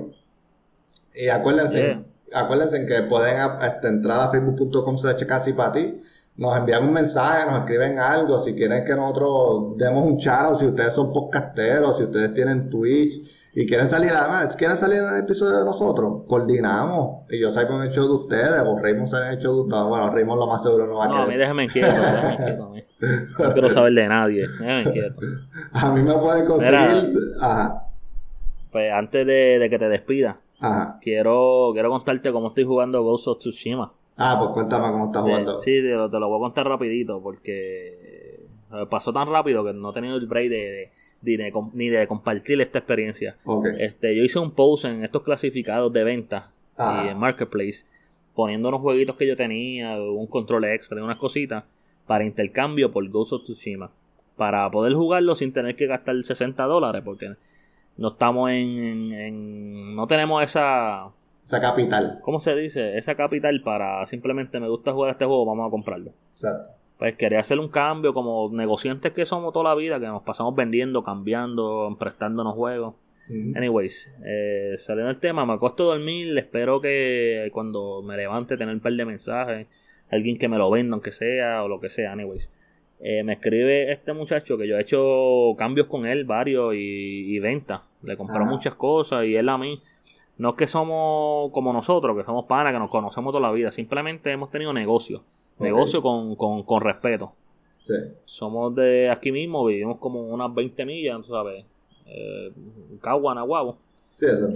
[1.17, 2.05] Y acuérdense, Yeah.
[2.43, 4.97] acuérdense que pueden este, entrar a facebook.com
[5.27, 5.97] casi para ti.
[6.37, 8.39] Nos envían un mensaje, nos escriben algo.
[8.39, 12.69] Si quieren que nosotros demos un chat, o si ustedes son podcasteros, si ustedes tienen
[12.69, 17.23] Twitch y quieren salir, además, quieren salir en el episodio de nosotros, coordinamos.
[17.31, 20.11] Y yo salgo en el show de ustedes, o Raymond el show de no, bueno,
[20.11, 21.39] Raymond lo más seguro no va a No, a mí querer.
[21.39, 22.73] déjame quieto, déjame quieto.
[23.39, 25.21] No quiero saber de nadie, déjame quieto.
[25.73, 26.79] A mí me pueden conseguir.
[26.81, 27.03] Mira.
[27.41, 27.83] Ajá,
[28.73, 30.99] Pues antes de, de que te despida, ajá.
[31.01, 33.91] quiero, quiero contarte cómo estoy jugando Ghost of Tsushima.
[34.17, 35.59] Ah, pues cuéntame cómo estás jugando.
[35.61, 38.41] Sí, te lo, te lo voy a contar rapidito porque
[38.73, 40.91] eh, pasó tan rápido que no he tenido el break de, de-
[41.23, 43.37] ni, de, com- ni de compartir esta experiencia.
[43.45, 43.67] Ok.
[43.79, 47.05] Este, yo hice un post en estos clasificados de venta Ajá.
[47.05, 47.85] y en Marketplace
[48.35, 51.65] poniendo unos jueguitos que yo tenía, un control extra y unas cositas
[52.07, 53.91] para intercambio por Ghost of Tsushima.
[54.37, 57.35] Para poder jugarlo sin tener que gastar 60 dólares porque
[57.97, 61.09] no estamos en, en- en- no tenemos esa
[61.45, 62.19] Esa capital.
[62.23, 62.99] ¿cómo se dice?
[62.99, 66.11] esa capital para simplemente me gusta jugar este juego, vamos a comprarlo.
[66.33, 66.71] Exacto.
[66.99, 70.55] Pues quería hacer un cambio como negociantes que somos toda la vida, que nos pasamos
[70.55, 72.95] vendiendo, cambiando, prestándonos juegos.
[73.57, 78.73] Anyways, eh, saliendo el tema, me acuesto a dormir, espero que cuando me levante tener
[78.75, 79.67] un par de mensajes,
[80.13, 82.51] alguien que me lo venda aunque sea, o lo que sea, anyways.
[83.01, 87.39] Eh, me escribe este muchacho que yo he hecho cambios con él, varios, y, y
[87.39, 87.83] venta.
[88.03, 89.83] Le compró muchas cosas y él a mí.
[90.39, 93.71] No es que somos como nosotros, que somos panas, que nos conocemos toda la vida,
[93.71, 95.23] simplemente hemos tenido negocio.
[95.57, 95.63] Ok.
[95.63, 97.33] Negocio con, con, con respeto.
[97.81, 97.95] Sí.
[98.25, 101.65] Somos de aquí mismo, vivimos como unas 20 millas, tú sabes.
[102.07, 102.53] Eh,
[103.01, 103.79] Cagua, Nahuabo.
[104.17, 104.49] Sí, eso.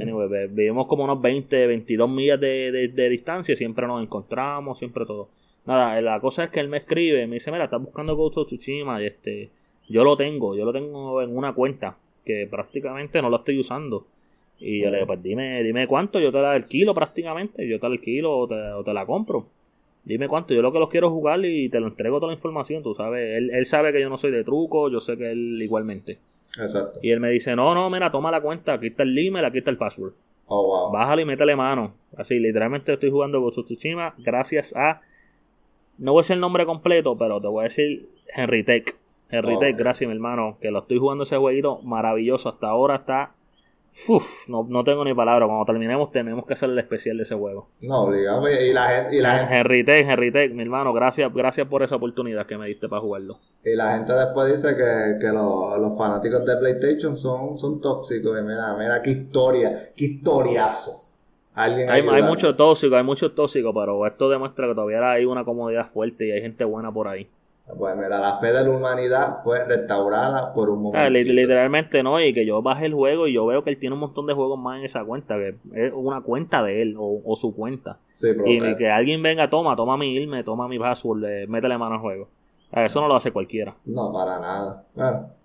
[0.48, 5.28] Vivimos como unos 20, 22 millas de, de- distancia, siempre nos encontramos, siempre todo.
[5.66, 8.52] Nada, la cosa es que él me escribe, me dice, mira, estás buscando Ghost of
[8.52, 9.50] y este,
[9.86, 14.06] yo lo tengo, yo lo tengo en una cuenta, que prácticamente no lo estoy usando.
[14.58, 17.86] Y yo le digo, pues dime, dime cuánto, yo te la alquilo prácticamente, yo te
[17.86, 19.46] la alquilo o te, o te la compro.
[20.04, 22.82] Dime cuánto, yo lo que los quiero jugar y te lo entrego toda la información,
[22.82, 23.36] tú sabes.
[23.36, 26.18] Él, él sabe que yo no soy de truco, yo sé que él igualmente.
[26.58, 26.98] Exacto.
[27.02, 29.58] Y él me dice, no, no, mira, toma la cuenta, aquí está el email, aquí
[29.58, 30.12] está el password.
[30.46, 30.92] Oh, wow.
[30.92, 31.94] Bájale y métele mano.
[32.16, 35.00] Así, literalmente estoy jugando Ghost of Tsushima gracias a...
[35.98, 38.96] No voy a decir el nombre completo, pero te voy a decir Henry Tech.
[39.28, 42.48] Henry Oh, Tech, gracias mi hermano, que lo estoy jugando ese jueguito maravilloso.
[42.48, 43.34] Hasta ahora está...
[44.08, 45.46] Uf, no, no tengo ni palabra.
[45.46, 47.68] Cuando terminemos tenemos que hacer el especial de ese juego.
[47.80, 48.48] No, obligado.
[48.48, 51.82] Y la gente, y la gente, Henry Tech, Henry Tech, mi hermano, gracias, gracias por
[51.82, 53.38] esa oportunidad que me diste para jugarlo.
[53.64, 58.38] y la gente después dice que, que los, los fanáticos de PlayStation son, son tóxicos.
[58.38, 61.06] Y mira, mira qué historia, qué historiazo.
[61.54, 65.44] Alguien Hay, hay mucho tóxico, hay mucho tóxico, pero esto demuestra que todavía hay una
[65.44, 67.28] comodidad fuerte y hay gente buena por ahí.
[67.78, 71.18] Pues mira, la fe de la humanidad fue restaurada por un Ah, momento.
[71.32, 74.00] literalmente no, y que yo bajé el juego y yo veo que él tiene un
[74.00, 77.36] montón de juegos más en esa cuenta, que es una cuenta de él o, o
[77.36, 77.98] su cuenta.
[78.08, 82.00] Sí, Y que alguien venga, toma, toma mi irme, toma mi password, métele mano al
[82.00, 82.28] juego.
[82.72, 83.74] Ah, Eso no lo hace cualquiera.
[83.84, 84.84] No, para nada.
[84.94, 85.39] Bueno.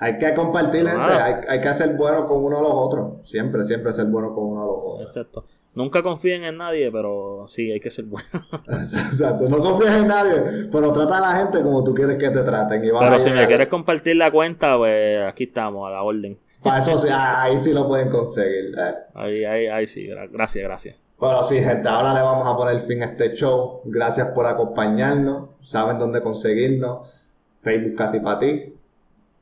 [0.00, 1.10] Hay que compartir, gente.
[1.10, 3.28] Hay, hay que ser bueno con uno a los otros.
[3.28, 5.08] Siempre, siempre ser bueno con uno a los otros.
[5.08, 5.44] Exacto.
[5.74, 8.28] Nunca confíen en nadie, pero sí, hay que ser bueno.
[8.68, 9.48] Exacto.
[9.48, 12.84] No confíes en nadie, pero trata a la gente como tú quieres que te traten.
[12.84, 16.38] Y Pero si me quieres compartir la cuenta, pues aquí estamos, a la orden.
[16.62, 18.74] Para eso sí, ah, ahí sí lo pueden conseguir.
[18.78, 18.94] eh.
[19.14, 20.96] Ahí, ahí, ahí sí, gra- gracias, gracias.
[21.18, 23.80] Bueno, sí, gente, ahora le vamos a poner fin a este show.
[23.84, 25.50] Gracias por acompañarnos.
[25.62, 27.26] Saben dónde conseguirnos.
[27.60, 28.74] Facebook casi para ti.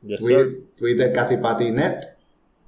[0.06, 0.20] Yes,
[0.76, 2.00] Twitter, casi para ti net.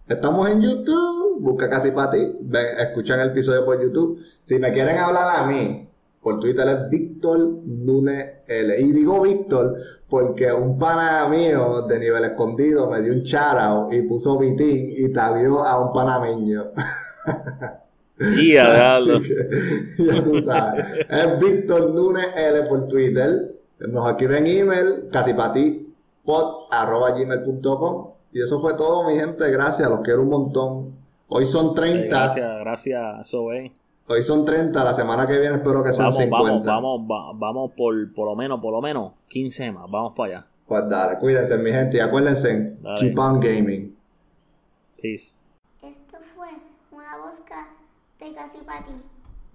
[0.09, 1.41] Estamos en YouTube.
[1.41, 2.36] Busca casi para ti.
[2.41, 4.18] Ven, escuchan el episodio por YouTube.
[4.45, 5.89] Si me quieren hablar a mí,
[6.20, 7.61] por Twitter es Víctor
[8.47, 8.80] L.
[8.80, 9.76] Y digo Víctor
[10.09, 15.12] porque un pana mío de nivel escondido me dio un shout y puso Vitín y
[15.12, 16.72] tagueó a un panameño.
[18.36, 18.99] Y a
[19.99, 20.84] ya tú sabes.
[21.09, 21.95] Es Víctor
[22.36, 23.55] L por Twitter.
[23.78, 25.88] Nos escriben email, casi para ti,
[26.28, 28.10] pod, arroba gmail.com.
[28.34, 29.50] Y eso fue todo, mi gente.
[29.50, 30.94] Gracias, los quiero un montón.
[31.28, 32.06] Hoy son 30.
[32.14, 33.02] Gracias, gracias,
[33.34, 33.72] es.
[34.06, 34.84] Hoy son 30.
[34.84, 36.70] La semana que viene espero que sean Vamos, 50.
[36.70, 39.90] vamos, vamos, va- vamos por, por lo menos, por lo menos 15 más.
[39.90, 40.46] Vamos para allá.
[40.66, 41.96] Pues dale, cuídense, mi gente.
[41.96, 43.00] Y acuérdense, Dale.
[43.00, 43.96] keep on gaming.
[45.00, 45.34] Peace.
[45.82, 46.48] Esto fue
[46.92, 47.68] una bosca
[48.20, 48.92] de casi para ti.